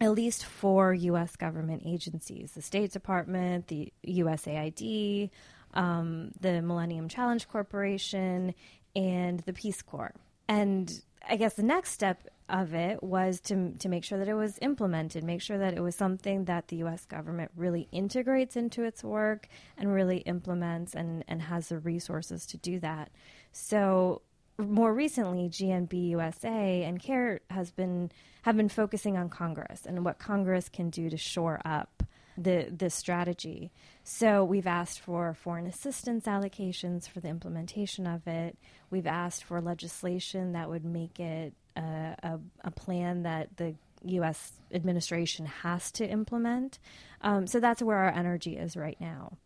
at 0.04 0.12
least 0.12 0.46
four 0.46 0.94
U.S. 0.94 1.36
government 1.36 1.84
agencies 1.86 2.52
the 2.52 2.62
State 2.62 2.92
Department, 2.92 3.68
the 3.68 3.92
USAID, 4.08 5.30
um, 5.74 6.32
the 6.40 6.62
Millennium 6.62 7.08
Challenge 7.10 7.48
Corporation, 7.48 8.54
and 8.96 9.40
the 9.42 9.54
Peace 9.54 9.82
Corps. 9.82 10.14
And 10.48 11.02
I 11.28 11.38
guess 11.38 11.54
the 11.54 11.64
next 11.64 11.92
step 11.92 12.28
of 12.50 12.74
it 12.74 13.02
was 13.02 13.40
to, 13.40 13.72
to 13.80 13.90
make 13.90 14.04
sure 14.04 14.20
that 14.20 14.28
it 14.28 14.34
was 14.34 14.60
implemented, 14.62 15.24
make 15.24 15.42
sure 15.42 15.58
that 15.58 15.74
it 15.74 15.80
was 15.82 15.96
something 15.96 16.46
that 16.46 16.68
the 16.68 16.78
U.S. 16.78 17.06
government 17.06 17.52
really 17.56 17.88
integrates 17.92 18.56
into 18.56 18.84
its 18.84 19.04
work 19.04 19.48
and 19.78 19.94
really 19.94 20.18
implements 20.20 20.94
and, 20.94 21.24
and 21.28 21.42
has 21.44 21.70
the 21.70 21.80
resources 21.80 22.46
to 22.48 22.58
do 22.58 22.80
that. 22.82 23.10
So 23.52 24.22
more 24.58 24.94
recently, 24.94 25.50
GNB 25.50 26.10
USA 26.10 26.84
and 26.84 27.00
CARE 27.02 27.42
has 27.50 27.72
been 27.72 28.12
have 28.44 28.58
been 28.58 28.70
focusing 28.70 29.18
on 29.18 29.30
Congress 29.30 29.86
and 29.86 30.04
what 30.04 30.20
Congress 30.20 30.70
can 30.70 30.90
do 30.90 31.10
to 31.10 31.18
shore 31.18 31.62
up 31.66 32.04
the 32.38 32.68
this 32.70 32.96
strategy. 32.96 33.72
So 34.04 34.44
we've 34.44 34.68
asked 34.68 35.00
for 35.00 35.34
foreign 35.34 35.66
assistance 35.66 36.26
allocations 36.26 37.08
for 37.08 37.20
the 37.20 37.30
implementation 37.30 38.06
of 38.06 38.28
it. 38.28 38.58
We've 38.90 39.08
asked 39.08 39.44
for 39.44 39.62
legislation 39.62 40.54
that 40.54 40.70
would 40.70 40.86
make 40.86 41.20
it 41.20 41.54
a, 41.76 42.16
a, 42.24 42.40
a 42.66 42.72
plan 42.72 43.24
that 43.24 43.58
the 43.58 43.76
U.S. 44.06 44.54
administration 44.74 45.46
has 45.46 45.92
to 45.94 46.06
implement. 46.08 46.80
Um, 47.22 47.48
so 47.48 47.60
that's 47.60 47.82
where 47.82 47.98
our 47.98 48.12
energy 48.12 48.58
is 48.58 48.76
right 48.76 48.98
now. 49.00 49.38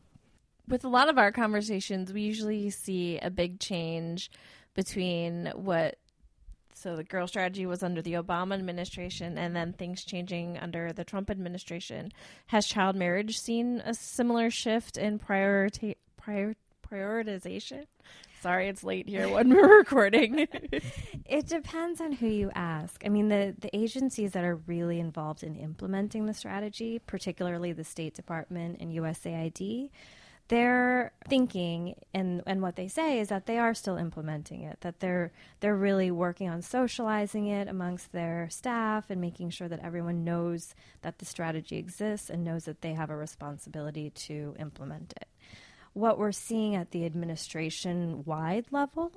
With 0.68 0.84
a 0.84 0.90
lot 0.90 1.08
of 1.08 1.18
our 1.18 1.32
conversations, 1.32 2.12
we 2.12 2.22
usually 2.22 2.70
see 2.72 3.20
a 3.20 3.30
big 3.30 3.60
change 3.60 4.30
between 4.78 5.52
what 5.56 5.98
so 6.76 6.96
the 6.96 7.04
girl 7.04 7.26
strategy 7.26 7.66
was 7.66 7.82
under 7.82 8.04
the 8.04 8.14
Obama 8.14 8.54
administration 8.54 9.36
and 9.36 9.56
then 9.56 9.74
things 9.74 10.06
changing 10.06 10.60
under 10.60 10.94
the 10.94 11.04
Trump 11.04 11.32
administration. 11.32 12.12
Has 12.46 12.68
child 12.68 12.96
marriage 12.96 13.40
seen 13.40 13.82
a 13.84 13.96
similar 13.96 14.52
shift 14.52 14.96
in 14.96 15.18
priority 15.18 15.98
prior, 16.16 16.54
prioritization? 16.88 17.86
Sorry, 18.42 18.70
it's 18.70 18.84
late 18.84 19.10
here 19.10 19.28
when 19.28 19.50
we're 19.50 19.78
recording. 19.80 20.48
it 21.26 21.48
depends 21.48 22.00
on 22.00 22.12
who 22.12 22.28
you 22.28 22.52
ask. 22.54 23.02
I 23.04 23.10
mean, 23.10 23.30
the, 23.30 23.56
the 23.58 23.76
agencies 23.76 24.34
that 24.34 24.44
are 24.44 24.58
really 24.68 25.00
involved 25.00 25.42
in 25.42 25.56
implementing 25.56 26.28
the 26.28 26.36
strategy, 26.36 27.00
particularly 27.00 27.74
the 27.74 27.84
State 27.84 28.14
Department 28.14 28.78
and 28.80 28.94
USAID, 28.94 29.90
their 30.50 31.12
thinking 31.28 31.96
and 32.14 32.42
and 32.48 32.62
what 32.62 32.76
they 32.76 32.88
say 32.88 33.20
is 33.20 33.28
that 33.28 33.46
they 33.46 33.58
are 33.58 33.74
still 33.74 33.98
implementing 33.98 34.62
it 34.62 34.80
that 34.82 35.00
they're 35.00 35.32
they're 35.60 35.76
really 35.76 36.10
working 36.10 36.50
on 36.50 36.62
socializing 36.62 37.48
it 37.48 37.68
amongst 37.68 38.12
their 38.12 38.48
staff 38.50 39.10
and 39.10 39.20
making 39.20 39.50
sure 39.50 39.68
that 39.68 39.84
everyone 39.84 40.24
knows 40.24 40.74
that 41.02 41.20
the 41.20 41.26
strategy 41.26 41.78
exists 41.78 42.30
and 42.30 42.44
knows 42.44 42.66
that 42.66 42.82
they 42.82 42.94
have 42.94 43.10
a 43.10 43.16
responsibility 43.16 44.10
to 44.12 44.56
implement 44.60 45.14
it. 45.18 45.28
What 45.94 46.18
we're 46.18 46.32
seeing 46.32 46.76
at 46.76 46.92
the 46.92 47.06
administration 47.06 48.24
wide 48.24 48.68
level 48.72 49.12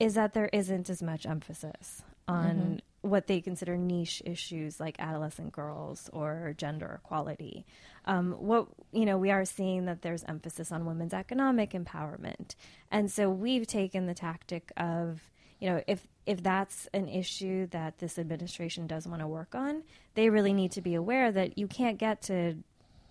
is 0.00 0.14
that 0.14 0.32
there 0.32 0.50
isn't 0.52 0.90
as 0.90 1.02
much 1.02 1.26
emphasis 1.26 2.02
on 2.26 2.56
mm-hmm. 2.56 3.08
what 3.08 3.26
they 3.26 3.40
consider 3.40 3.76
niche 3.76 4.22
issues 4.24 4.80
like 4.80 4.96
adolescent 4.98 5.52
girls 5.52 6.08
or 6.12 6.54
gender 6.56 7.00
equality. 7.04 7.64
Um, 8.06 8.32
what 8.32 8.68
you 8.92 9.04
know, 9.04 9.18
we 9.18 9.30
are 9.30 9.44
seeing 9.44 9.86
that 9.86 10.02
there's 10.02 10.24
emphasis 10.24 10.72
on 10.72 10.86
women's 10.86 11.14
economic 11.14 11.72
empowerment, 11.72 12.54
and 12.90 13.10
so 13.10 13.30
we've 13.30 13.66
taken 13.66 14.06
the 14.06 14.14
tactic 14.14 14.72
of 14.76 15.30
you 15.60 15.70
know 15.70 15.82
if 15.86 16.06
if 16.26 16.42
that's 16.42 16.88
an 16.94 17.08
issue 17.08 17.66
that 17.68 17.98
this 17.98 18.18
administration 18.18 18.86
does 18.86 19.06
want 19.06 19.20
to 19.20 19.26
work 19.26 19.54
on, 19.54 19.82
they 20.14 20.30
really 20.30 20.52
need 20.52 20.72
to 20.72 20.80
be 20.80 20.94
aware 20.94 21.30
that 21.32 21.58
you 21.58 21.66
can't 21.66 21.98
get 21.98 22.22
to 22.22 22.56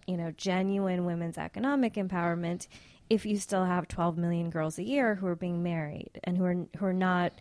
you 0.07 0.17
know 0.17 0.31
genuine 0.31 1.05
women's 1.05 1.37
economic 1.37 1.93
empowerment 1.93 2.67
if 3.09 3.25
you 3.25 3.37
still 3.37 3.65
have 3.65 3.87
12 3.87 4.17
million 4.17 4.49
girls 4.49 4.77
a 4.79 4.83
year 4.83 5.15
who 5.15 5.27
are 5.27 5.35
being 5.35 5.61
married 5.61 6.19
and 6.23 6.37
who 6.37 6.45
are 6.45 6.65
who 6.77 6.85
are 6.85 6.93
not 6.93 7.33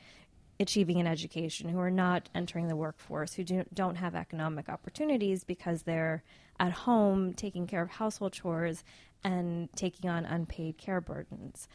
achieving 0.63 0.99
an 0.99 1.07
education, 1.07 1.69
who 1.69 1.79
are 1.79 1.91
not 1.91 2.29
entering 2.35 2.69
the 2.69 2.77
workforce, 2.77 3.35
who 3.35 3.45
do, 3.45 3.65
don't 3.75 3.97
have 3.97 4.15
economic 4.15 4.69
opportunities 4.69 5.45
because 5.45 5.83
they're 5.83 6.23
at 6.59 6.73
home 6.73 7.35
taking 7.35 7.67
care 7.67 7.83
of 7.83 7.91
household 7.91 8.33
chores 8.33 8.85
and 9.25 9.69
taking 9.77 10.09
on 10.09 10.25
unpaid 10.25 10.79
care 10.79 11.01
burdens. 11.01 11.69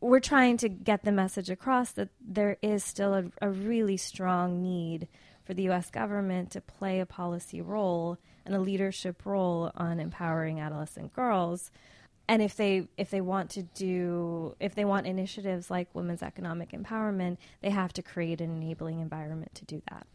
We're 0.00 0.20
trying 0.20 0.58
to 0.58 0.68
get 0.68 1.04
the 1.04 1.12
message 1.12 1.50
across 1.50 1.92
that 1.92 2.10
there 2.20 2.58
is 2.62 2.84
still 2.84 3.14
a, 3.14 3.24
a 3.40 3.50
really 3.50 3.96
strong 3.96 4.62
need 4.62 5.08
for 5.44 5.54
the 5.54 5.64
U.S. 5.64 5.90
government 5.90 6.50
to 6.52 6.60
play 6.60 7.00
a 7.00 7.06
policy 7.06 7.60
role 7.60 8.18
and 8.44 8.54
a 8.54 8.60
leadership 8.60 9.24
role 9.24 9.70
on 9.76 10.00
empowering 10.00 10.60
adolescent 10.60 11.12
girls 11.12 11.70
and 12.28 12.42
if 12.42 12.56
they 12.56 12.88
if 12.96 13.10
they 13.10 13.20
want 13.20 13.50
to 13.50 13.62
do 13.62 14.54
if 14.60 14.74
they 14.74 14.84
want 14.84 15.06
initiatives 15.06 15.70
like 15.70 15.88
women's 15.94 16.22
economic 16.22 16.72
empowerment 16.72 17.36
they 17.60 17.70
have 17.70 17.92
to 17.92 18.02
create 18.02 18.40
an 18.40 18.50
enabling 18.50 19.00
environment 19.00 19.54
to 19.54 19.64
do 19.64 19.82
that. 19.90 20.06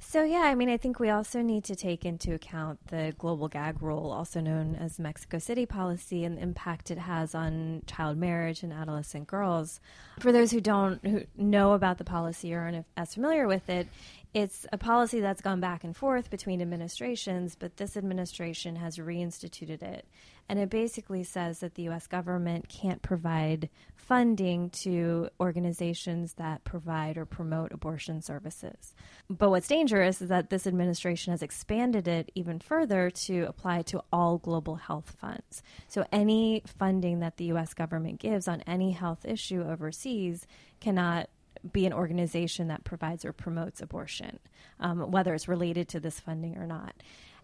So 0.00 0.22
yeah 0.22 0.42
i 0.42 0.54
mean 0.54 0.68
i 0.68 0.76
think 0.76 1.00
we 1.00 1.08
also 1.08 1.40
need 1.40 1.64
to 1.64 1.74
take 1.74 2.04
into 2.04 2.34
account 2.34 2.88
the 2.88 3.14
global 3.18 3.48
gag 3.48 3.82
rule 3.82 4.10
also 4.10 4.40
known 4.40 4.74
as 4.74 4.98
mexico 4.98 5.38
city 5.38 5.64
policy 5.64 6.24
and 6.24 6.36
the 6.36 6.42
impact 6.42 6.90
it 6.90 6.98
has 6.98 7.34
on 7.34 7.82
child 7.86 8.18
marriage 8.18 8.62
and 8.62 8.72
adolescent 8.72 9.26
girls. 9.26 9.80
For 10.20 10.30
those 10.30 10.50
who 10.50 10.60
don't 10.60 11.04
who 11.06 11.24
know 11.36 11.72
about 11.72 11.98
the 11.98 12.04
policy 12.04 12.52
or 12.54 12.60
aren't 12.60 12.84
as 12.96 13.14
familiar 13.14 13.46
with 13.46 13.68
it 13.70 13.88
it's 14.34 14.66
a 14.72 14.78
policy 14.78 15.20
that's 15.20 15.40
gone 15.40 15.60
back 15.60 15.84
and 15.84 15.96
forth 15.96 16.28
between 16.28 16.60
administrations, 16.60 17.54
but 17.54 17.76
this 17.76 17.96
administration 17.96 18.74
has 18.74 18.98
reinstituted 18.98 19.80
it. 19.80 20.06
And 20.48 20.58
it 20.58 20.70
basically 20.70 21.22
says 21.22 21.60
that 21.60 21.76
the 21.76 21.84
U.S. 21.84 22.08
government 22.08 22.68
can't 22.68 23.00
provide 23.00 23.70
funding 23.94 24.70
to 24.70 25.28
organizations 25.40 26.34
that 26.34 26.64
provide 26.64 27.16
or 27.16 27.24
promote 27.24 27.72
abortion 27.72 28.20
services. 28.20 28.94
But 29.30 29.50
what's 29.50 29.68
dangerous 29.68 30.20
is 30.20 30.28
that 30.28 30.50
this 30.50 30.66
administration 30.66 31.30
has 31.30 31.42
expanded 31.42 32.08
it 32.08 32.32
even 32.34 32.58
further 32.58 33.10
to 33.10 33.44
apply 33.44 33.82
to 33.82 34.02
all 34.12 34.38
global 34.38 34.74
health 34.74 35.16
funds. 35.18 35.62
So 35.86 36.04
any 36.10 36.62
funding 36.66 37.20
that 37.20 37.36
the 37.36 37.46
U.S. 37.46 37.72
government 37.72 38.18
gives 38.18 38.48
on 38.48 38.62
any 38.66 38.90
health 38.90 39.24
issue 39.24 39.62
overseas 39.62 40.46
cannot 40.80 41.30
be 41.72 41.86
an 41.86 41.92
organization 41.92 42.68
that 42.68 42.84
provides 42.84 43.24
or 43.24 43.32
promotes 43.32 43.80
abortion, 43.80 44.38
um, 44.80 45.10
whether 45.10 45.34
it's 45.34 45.48
related 45.48 45.88
to 45.88 46.00
this 46.00 46.20
funding 46.20 46.56
or 46.56 46.66
not. 46.66 46.94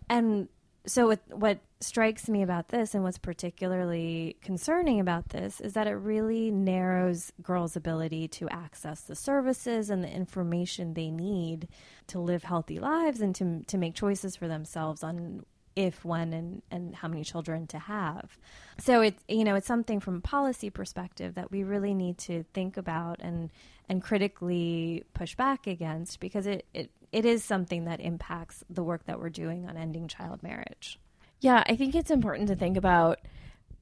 And 0.08 0.48
so, 0.86 1.08
what, 1.08 1.20
what 1.30 1.58
strikes 1.80 2.28
me 2.28 2.42
about 2.42 2.68
this 2.68 2.94
and 2.94 3.04
what's 3.04 3.18
particularly 3.18 4.36
concerning 4.42 4.98
about 4.98 5.28
this 5.28 5.60
is 5.60 5.74
that 5.74 5.86
it 5.86 5.94
really 5.94 6.50
narrows 6.50 7.32
girls' 7.42 7.76
ability 7.76 8.28
to 8.28 8.48
access 8.48 9.02
the 9.02 9.14
services 9.14 9.90
and 9.90 10.02
the 10.02 10.10
information 10.10 10.94
they 10.94 11.10
need 11.10 11.68
to 12.06 12.18
live 12.18 12.44
healthy 12.44 12.78
lives 12.78 13.20
and 13.20 13.34
to, 13.34 13.62
to 13.66 13.76
make 13.76 13.94
choices 13.94 14.36
for 14.36 14.48
themselves 14.48 15.02
on 15.02 15.44
if, 15.86 16.04
when, 16.04 16.32
and, 16.32 16.62
and 16.70 16.94
how 16.94 17.08
many 17.08 17.24
children 17.24 17.66
to 17.68 17.78
have. 17.78 18.38
So 18.78 19.00
it's 19.00 19.22
you 19.28 19.44
know 19.44 19.54
it's 19.54 19.66
something 19.66 20.00
from 20.00 20.16
a 20.16 20.20
policy 20.20 20.70
perspective 20.70 21.34
that 21.34 21.50
we 21.50 21.64
really 21.64 21.94
need 21.94 22.18
to 22.18 22.44
think 22.54 22.76
about 22.76 23.20
and 23.20 23.50
and 23.88 24.02
critically 24.02 25.04
push 25.14 25.34
back 25.34 25.66
against 25.66 26.20
because 26.20 26.46
it, 26.46 26.66
it, 26.72 26.90
it 27.12 27.24
is 27.24 27.42
something 27.42 27.86
that 27.86 28.00
impacts 28.00 28.62
the 28.70 28.84
work 28.84 29.04
that 29.06 29.18
we're 29.18 29.30
doing 29.30 29.68
on 29.68 29.76
ending 29.76 30.06
child 30.06 30.42
marriage. 30.42 30.98
Yeah, 31.40 31.64
I 31.66 31.74
think 31.76 31.94
it's 31.94 32.10
important 32.10 32.48
to 32.48 32.56
think 32.56 32.76
about 32.76 33.20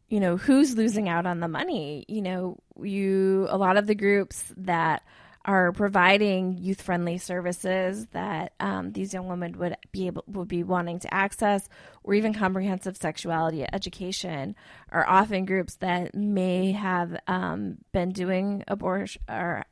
you 0.09 0.21
know 0.21 0.37
who's 0.37 0.77
losing 0.77 1.09
out 1.09 1.27
on 1.27 1.41
the 1.41 1.49
money. 1.49 2.05
You 2.09 2.23
know, 2.23 2.59
you 2.81 3.47
a 3.51 3.59
lot 3.59 3.77
of 3.77 3.87
the 3.87 3.95
groups 3.95 4.53
that 4.57 5.03
are 5.45 5.73
providing 5.73 6.59
youth 6.59 6.83
friendly 6.83 7.17
services 7.19 8.07
that 8.13 8.53
um, 8.61 8.93
these 8.93 9.15
young 9.15 9.29
women 9.29 9.57
would 9.59 9.77
be 9.93 10.07
able 10.07 10.25
would 10.27 10.49
be 10.49 10.63
wanting 10.63 10.99
to 10.99 11.13
access 11.15 11.69
or 12.03 12.15
even 12.15 12.35
comprehensive 12.35 12.97
sexuality 12.97 13.65
education 13.73 14.55
are 14.91 15.09
often 15.09 15.45
groups 15.45 15.77
that 15.77 16.15
may 16.15 16.73
have 16.73 17.19
um, 17.27 17.79
been 17.93 18.11
doing 18.11 18.63
abortion 18.69 19.23
or 19.29 19.65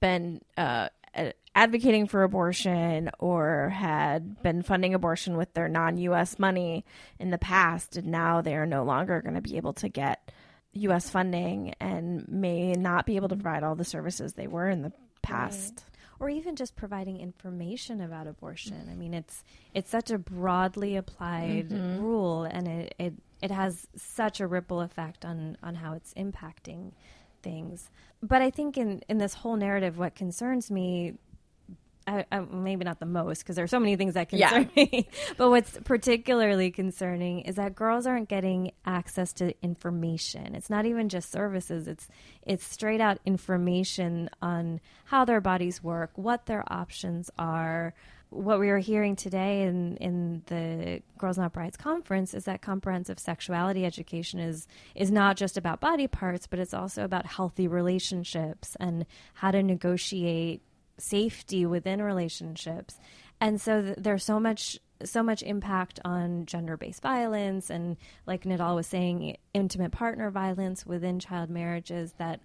been 0.00 0.40
uh, 0.56 0.88
advocating 1.54 2.06
for 2.06 2.22
abortion 2.22 3.10
or 3.18 3.68
had 3.68 4.42
been 4.42 4.62
funding 4.62 4.94
abortion 4.94 5.36
with 5.36 5.52
their 5.54 5.68
non-US 5.68 6.38
money 6.38 6.84
in 7.18 7.30
the 7.30 7.38
past 7.38 7.96
and 7.96 8.08
now 8.08 8.40
they 8.40 8.56
are 8.56 8.66
no 8.66 8.82
longer 8.82 9.22
going 9.22 9.34
to 9.34 9.40
be 9.40 9.56
able 9.56 9.72
to 9.72 9.88
get 9.88 10.32
US 10.74 11.08
funding 11.10 11.74
and 11.80 12.28
may 12.28 12.72
not 12.72 13.06
be 13.06 13.16
able 13.16 13.28
to 13.28 13.36
provide 13.36 13.62
all 13.62 13.74
the 13.74 13.84
services 13.84 14.34
they 14.34 14.46
were 14.46 14.68
in 14.68 14.82
the 14.82 14.92
past. 15.22 15.72
Right. 15.74 15.84
Or 16.20 16.28
even 16.28 16.54
just 16.54 16.76
providing 16.76 17.20
information 17.20 18.00
about 18.00 18.26
abortion. 18.26 18.88
I 18.90 18.94
mean, 18.94 19.14
it's 19.14 19.42
it's 19.74 19.90
such 19.90 20.10
a 20.10 20.18
broadly 20.18 20.96
applied 20.96 21.70
mm-hmm. 21.70 22.00
rule, 22.00 22.44
and 22.44 22.68
it, 22.68 22.94
it 22.98 23.14
it 23.42 23.50
has 23.50 23.88
such 23.96 24.40
a 24.40 24.46
ripple 24.46 24.80
effect 24.80 25.24
on 25.24 25.58
on 25.62 25.74
how 25.74 25.92
it's 25.94 26.14
impacting 26.14 26.92
things. 27.42 27.90
But 28.22 28.42
I 28.42 28.50
think 28.50 28.78
in 28.78 29.02
in 29.08 29.18
this 29.18 29.34
whole 29.34 29.56
narrative, 29.56 29.98
what 29.98 30.14
concerns 30.14 30.70
me 30.70 31.14
I, 32.06 32.24
I, 32.30 32.40
maybe 32.40 32.84
not 32.84 33.00
the 33.00 33.06
most 33.06 33.40
because 33.40 33.56
there's 33.56 33.70
so 33.70 33.80
many 33.80 33.96
things 33.96 34.14
that 34.14 34.28
concern 34.28 34.70
yeah. 34.74 34.84
me. 34.92 35.08
but 35.36 35.50
what's 35.50 35.78
particularly 35.84 36.70
concerning 36.70 37.40
is 37.40 37.56
that 37.56 37.74
girls 37.74 38.06
aren't 38.06 38.28
getting 38.28 38.72
access 38.84 39.32
to 39.34 39.54
information. 39.62 40.54
It's 40.54 40.70
not 40.70 40.86
even 40.86 41.08
just 41.08 41.30
services. 41.30 41.88
It's 41.88 42.08
it's 42.42 42.64
straight 42.66 43.00
out 43.00 43.18
information 43.24 44.28
on 44.42 44.80
how 45.04 45.24
their 45.24 45.40
bodies 45.40 45.82
work, 45.82 46.10
what 46.14 46.46
their 46.46 46.64
options 46.70 47.30
are. 47.38 47.94
What 48.30 48.58
we 48.58 48.66
were 48.66 48.78
hearing 48.78 49.14
today 49.14 49.62
in, 49.62 49.96
in 49.98 50.42
the 50.46 51.02
Girls 51.18 51.38
Not 51.38 51.52
Brides 51.52 51.76
conference 51.76 52.34
is 52.34 52.46
that 52.46 52.62
comprehensive 52.62 53.20
sexuality 53.20 53.84
education 53.86 54.40
is 54.40 54.66
is 54.94 55.10
not 55.10 55.36
just 55.36 55.56
about 55.56 55.80
body 55.80 56.08
parts, 56.08 56.46
but 56.48 56.58
it's 56.58 56.74
also 56.74 57.04
about 57.04 57.26
healthy 57.26 57.68
relationships 57.68 58.76
and 58.80 59.06
how 59.34 59.52
to 59.52 59.62
negotiate 59.62 60.62
safety 60.98 61.66
within 61.66 62.02
relationships. 62.02 62.98
And 63.40 63.60
so 63.60 63.82
th- 63.82 63.96
there's 63.98 64.24
so 64.24 64.40
much 64.40 64.78
so 65.02 65.22
much 65.22 65.42
impact 65.42 66.00
on 66.04 66.46
gender-based 66.46 67.02
violence 67.02 67.68
and 67.68 67.96
like 68.26 68.44
Nidal 68.44 68.76
was 68.76 68.86
saying 68.86 69.36
intimate 69.52 69.90
partner 69.90 70.30
violence 70.30 70.86
within 70.86 71.18
child 71.18 71.50
marriages 71.50 72.14
that 72.16 72.40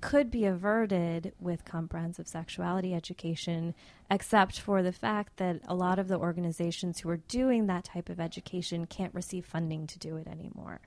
could 0.00 0.30
be 0.30 0.46
averted 0.46 1.32
with 1.38 1.64
comprehensive 1.64 2.26
sexuality 2.26 2.94
education 2.94 3.74
except 4.10 4.58
for 4.58 4.82
the 4.82 4.92
fact 4.92 5.36
that 5.36 5.60
a 5.68 5.74
lot 5.74 5.98
of 5.98 6.08
the 6.08 6.18
organizations 6.18 7.00
who 7.00 7.10
are 7.10 7.18
doing 7.18 7.66
that 7.66 7.84
type 7.84 8.08
of 8.08 8.18
education 8.18 8.86
can't 8.86 9.14
receive 9.14 9.44
funding 9.44 9.86
to 9.86 9.98
do 9.98 10.16
it 10.16 10.26
anymore. 10.26 10.80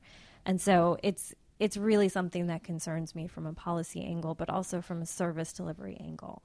And 0.45 0.59
so 0.59 0.97
it's 1.03 1.33
it's 1.59 1.77
really 1.77 2.09
something 2.09 2.47
that 2.47 2.63
concerns 2.63 3.13
me 3.13 3.27
from 3.27 3.45
a 3.45 3.53
policy 3.53 4.03
angle 4.03 4.33
but 4.33 4.49
also 4.49 4.81
from 4.81 5.01
a 5.01 5.05
service 5.05 5.53
delivery 5.53 5.97
angle. 6.03 6.41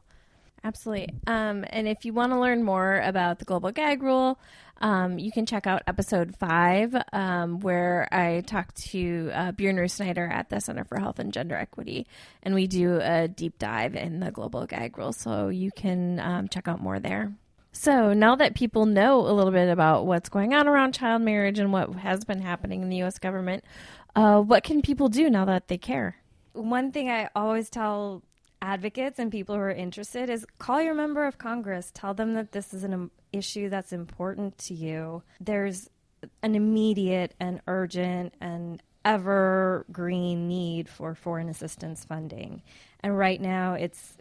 Absolutely. 0.64 1.14
Um, 1.26 1.64
and 1.68 1.86
if 1.86 2.04
you 2.04 2.12
want 2.12 2.32
to 2.32 2.40
learn 2.40 2.62
more 2.64 3.00
about 3.00 3.38
the 3.38 3.44
global 3.44 3.70
gag 3.70 4.02
rule, 4.02 4.38
um, 4.80 5.18
you 5.18 5.32
can 5.32 5.46
check 5.46 5.66
out 5.66 5.82
episode 5.86 6.36
five, 6.36 6.94
um, 7.12 7.60
where 7.60 8.08
I 8.12 8.42
talk 8.42 8.74
to 8.74 9.30
uh, 9.32 9.52
Bjorn 9.52 9.88
Snyder 9.88 10.26
at 10.26 10.50
the 10.50 10.60
Center 10.60 10.84
for 10.84 11.00
Health 11.00 11.18
and 11.18 11.32
Gender 11.32 11.56
Equity, 11.56 12.06
and 12.42 12.54
we 12.54 12.66
do 12.66 13.00
a 13.02 13.28
deep 13.28 13.58
dive 13.58 13.96
in 13.96 14.20
the 14.20 14.30
global 14.30 14.66
gag 14.66 14.96
rule. 14.96 15.12
So 15.12 15.48
you 15.48 15.70
can 15.72 16.20
um, 16.20 16.48
check 16.48 16.68
out 16.68 16.80
more 16.80 17.00
there. 17.00 17.32
So 17.72 18.12
now 18.12 18.36
that 18.36 18.54
people 18.54 18.86
know 18.86 19.20
a 19.20 19.32
little 19.32 19.52
bit 19.52 19.68
about 19.68 20.06
what's 20.06 20.28
going 20.28 20.54
on 20.54 20.66
around 20.66 20.94
child 20.94 21.22
marriage 21.22 21.58
and 21.58 21.72
what 21.72 21.94
has 21.96 22.24
been 22.24 22.40
happening 22.40 22.82
in 22.82 22.88
the 22.88 22.96
U.S. 22.98 23.18
government, 23.18 23.64
uh, 24.16 24.40
what 24.40 24.64
can 24.64 24.82
people 24.82 25.08
do 25.08 25.28
now 25.28 25.44
that 25.44 25.68
they 25.68 25.78
care? 25.78 26.16
One 26.54 26.92
thing 26.92 27.08
I 27.08 27.28
always 27.36 27.70
tell 27.70 28.22
advocates 28.60 29.18
and 29.18 29.30
people 29.30 29.54
who 29.54 29.60
are 29.60 29.70
interested 29.70 30.30
is 30.30 30.46
call 30.58 30.82
your 30.82 30.94
member 30.94 31.26
of 31.26 31.38
Congress. 31.38 31.90
Tell 31.94 32.14
them 32.14 32.34
that 32.34 32.52
this 32.52 32.74
is 32.74 32.84
an 32.84 32.94
um, 32.94 33.10
issue 33.32 33.68
that's 33.68 33.92
important 33.92 34.58
to 34.58 34.74
you. 34.74 35.22
There's 35.40 35.88
an 36.42 36.54
immediate 36.54 37.34
and 37.38 37.60
urgent 37.66 38.34
and 38.40 38.82
evergreen 39.04 40.48
need 40.48 40.88
for 40.88 41.14
foreign 41.14 41.48
assistance 41.48 42.04
funding. 42.04 42.62
And 43.00 43.16
right 43.16 43.40
now 43.40 43.74
it's 43.74 44.16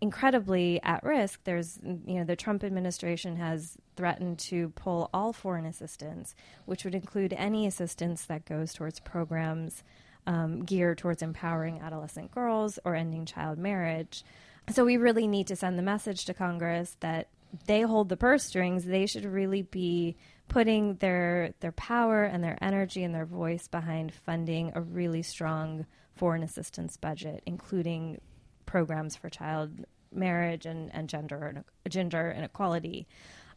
incredibly 0.00 0.82
at 0.82 1.02
risk. 1.02 1.40
There's, 1.44 1.78
you 1.82 2.18
know, 2.18 2.24
the 2.24 2.36
Trump 2.36 2.62
administration 2.62 3.36
has 3.36 3.78
threatened 3.96 4.38
to 4.38 4.68
pull 4.70 5.08
all 5.14 5.32
foreign 5.32 5.64
assistance, 5.64 6.34
which 6.66 6.84
would 6.84 6.94
include 6.94 7.32
any 7.32 7.66
assistance 7.66 8.26
that 8.26 8.44
goes 8.44 8.74
towards 8.74 9.00
programs 9.00 9.82
um, 10.26 10.64
geared 10.64 10.98
towards 10.98 11.22
empowering 11.22 11.80
adolescent 11.80 12.30
girls 12.30 12.78
or 12.84 12.94
ending 12.94 13.26
child 13.26 13.58
marriage. 13.58 14.24
So 14.70 14.84
we 14.84 14.96
really 14.96 15.26
need 15.26 15.48
to 15.48 15.56
send 15.56 15.78
the 15.78 15.82
message 15.82 16.24
to 16.24 16.34
Congress 16.34 16.96
that 17.00 17.28
they 17.66 17.82
hold 17.82 18.08
the 18.08 18.16
purse 18.16 18.44
strings. 18.44 18.84
They 18.84 19.06
should 19.06 19.24
really 19.24 19.62
be 19.62 20.16
putting 20.48 20.96
their 20.96 21.54
their 21.60 21.72
power 21.72 22.24
and 22.24 22.42
their 22.42 22.58
energy 22.60 23.04
and 23.04 23.14
their 23.14 23.26
voice 23.26 23.68
behind 23.68 24.12
funding 24.12 24.72
a 24.74 24.80
really 24.80 25.22
strong 25.22 25.86
foreign 26.14 26.42
assistance 26.42 26.96
budget, 26.96 27.42
including 27.46 28.20
programs 28.66 29.16
for 29.16 29.28
child 29.28 29.84
marriage 30.12 30.66
and, 30.66 30.94
and 30.94 31.08
gender 31.08 31.64
gender 31.88 32.34
inequality. 32.36 33.06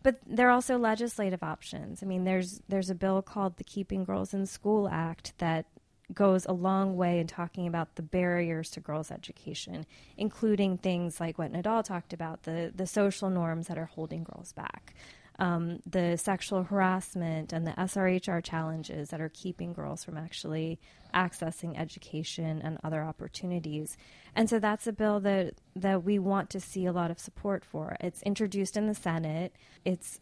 But 0.04 0.20
there 0.26 0.48
are 0.48 0.52
also 0.52 0.78
legislative 0.78 1.44
options. 1.44 2.04
I 2.04 2.06
mean, 2.06 2.24
there's 2.24 2.62
there's 2.68 2.90
a 2.90 2.96
bill 2.96 3.22
called 3.22 3.58
the 3.58 3.64
Keeping 3.64 4.04
Girls 4.04 4.34
in 4.34 4.46
School 4.46 4.88
Act 4.88 5.34
that 5.40 5.66
goes 6.14 6.46
a 6.46 6.54
long 6.54 6.96
way 6.96 7.20
in 7.20 7.28
talking 7.28 7.68
about 7.68 7.96
the 7.96 8.02
barriers 8.02 8.70
to 8.72 8.80
girls' 8.80 9.12
education, 9.12 9.86
including 10.16 10.78
things 10.78 11.20
like 11.20 11.38
what 11.38 11.52
Nidal 11.52 11.84
talked 11.84 12.14
about 12.14 12.44
the, 12.44 12.72
the 12.74 12.88
social 12.88 13.30
norms 13.30 13.68
that 13.68 13.78
are 13.78 13.86
holding 13.86 14.24
girls 14.24 14.54
back, 14.54 14.96
um, 15.40 15.80
the 15.86 16.18
sexual 16.18 16.64
harassment 16.64 17.52
and 17.52 17.68
the 17.68 17.72
SRHR 17.72 18.44
challenges 18.44 19.10
that 19.10 19.22
are 19.22 19.30
keeping 19.30 19.74
girls 19.74 20.04
from 20.04 20.18
actually 20.18 20.80
accessing 21.14 21.78
education 21.78 22.62
and 22.64 22.80
other 22.84 23.04
opportunities. 23.04 23.98
And 24.36 24.50
so 24.50 24.60
that's 24.60 24.88
a 24.88 24.94
bill 24.94 25.20
that, 25.22 25.56
that 25.76 26.04
we 26.04 26.20
want 26.20 26.50
to 26.52 26.60
see 26.60 26.86
a 26.86 26.94
lot 26.94 27.12
of 27.12 27.20
support 27.20 27.66
for. 27.66 27.98
It's 28.00 28.22
introduced 28.24 28.78
in 28.78 28.88
the 28.88 28.96
Senate. 28.96 29.54
It's 29.84 30.20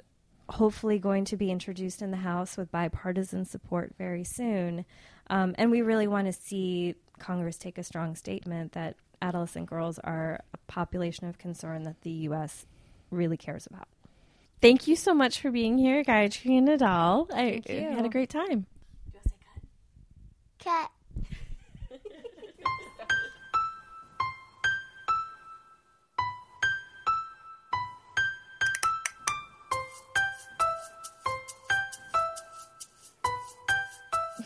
hopefully 0.50 1.00
going 1.00 1.26
to 1.26 1.38
be 1.38 1.52
introduced 1.52 2.02
in 2.02 2.12
the 2.12 2.18
House 2.18 2.58
with 2.58 2.72
bipartisan 2.72 3.46
support 3.46 3.94
very 3.98 4.24
soon. 4.24 4.86
Um, 5.28 5.56
and 5.58 5.72
we 5.72 5.82
really 5.82 6.08
want 6.08 6.28
to 6.28 6.34
see 6.34 6.96
Congress 7.20 7.58
take 7.58 7.78
a 7.78 7.84
strong 7.84 8.16
statement 8.16 8.74
that 8.74 8.96
adolescent 9.22 9.68
girls 9.68 10.00
are 10.00 10.42
a 10.54 10.58
population 10.68 11.28
of 11.28 11.38
concern 11.38 11.84
that 11.84 12.02
the 12.02 12.12
U.S. 12.12 12.66
really 13.12 13.38
cares 13.38 13.66
about. 13.68 13.88
Thank 14.62 14.88
you 14.88 14.96
so 14.96 15.14
much 15.14 15.40
for 15.42 15.52
being 15.52 15.78
here, 15.78 16.04
Gayatri 16.04 16.58
and 16.58 16.68
Nidal. 16.68 17.32
I 17.34 17.62
had 17.68 18.06
a 18.06 18.10
great 18.10 18.30
time. 18.30 18.66
USA 19.14 19.36
cut. 20.64 20.92
Cut. 21.92 22.00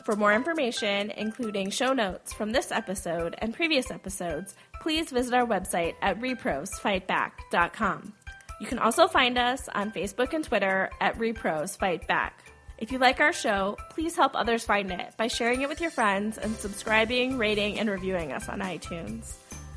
For 0.09 0.15
more 0.15 0.33
information, 0.33 1.11
including 1.11 1.69
show 1.69 1.93
notes 1.93 2.33
from 2.33 2.51
this 2.51 2.71
episode 2.71 3.35
and 3.37 3.53
previous 3.53 3.91
episodes, 3.91 4.55
please 4.81 5.11
visit 5.11 5.35
our 5.35 5.45
website 5.45 5.93
at 6.01 6.19
reprosfightback.com. 6.19 8.13
You 8.59 8.65
can 8.65 8.79
also 8.79 9.07
find 9.07 9.37
us 9.37 9.69
on 9.69 9.91
Facebook 9.91 10.33
and 10.33 10.43
Twitter 10.43 10.89
at 10.99 11.19
reprosfightback. 11.19 12.31
If 12.79 12.91
you 12.91 12.97
like 12.97 13.19
our 13.19 13.33
show, 13.33 13.77
please 13.91 14.15
help 14.15 14.31
others 14.33 14.65
find 14.65 14.91
it 14.91 15.13
by 15.15 15.27
sharing 15.27 15.61
it 15.61 15.69
with 15.69 15.79
your 15.79 15.91
friends 15.91 16.39
and 16.39 16.55
subscribing, 16.55 17.37
rating, 17.37 17.77
and 17.77 17.87
reviewing 17.87 18.31
us 18.31 18.49
on 18.49 18.61
iTunes. 18.61 19.35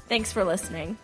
Thanks 0.09 0.33
for 0.33 0.45
listening. 0.45 0.97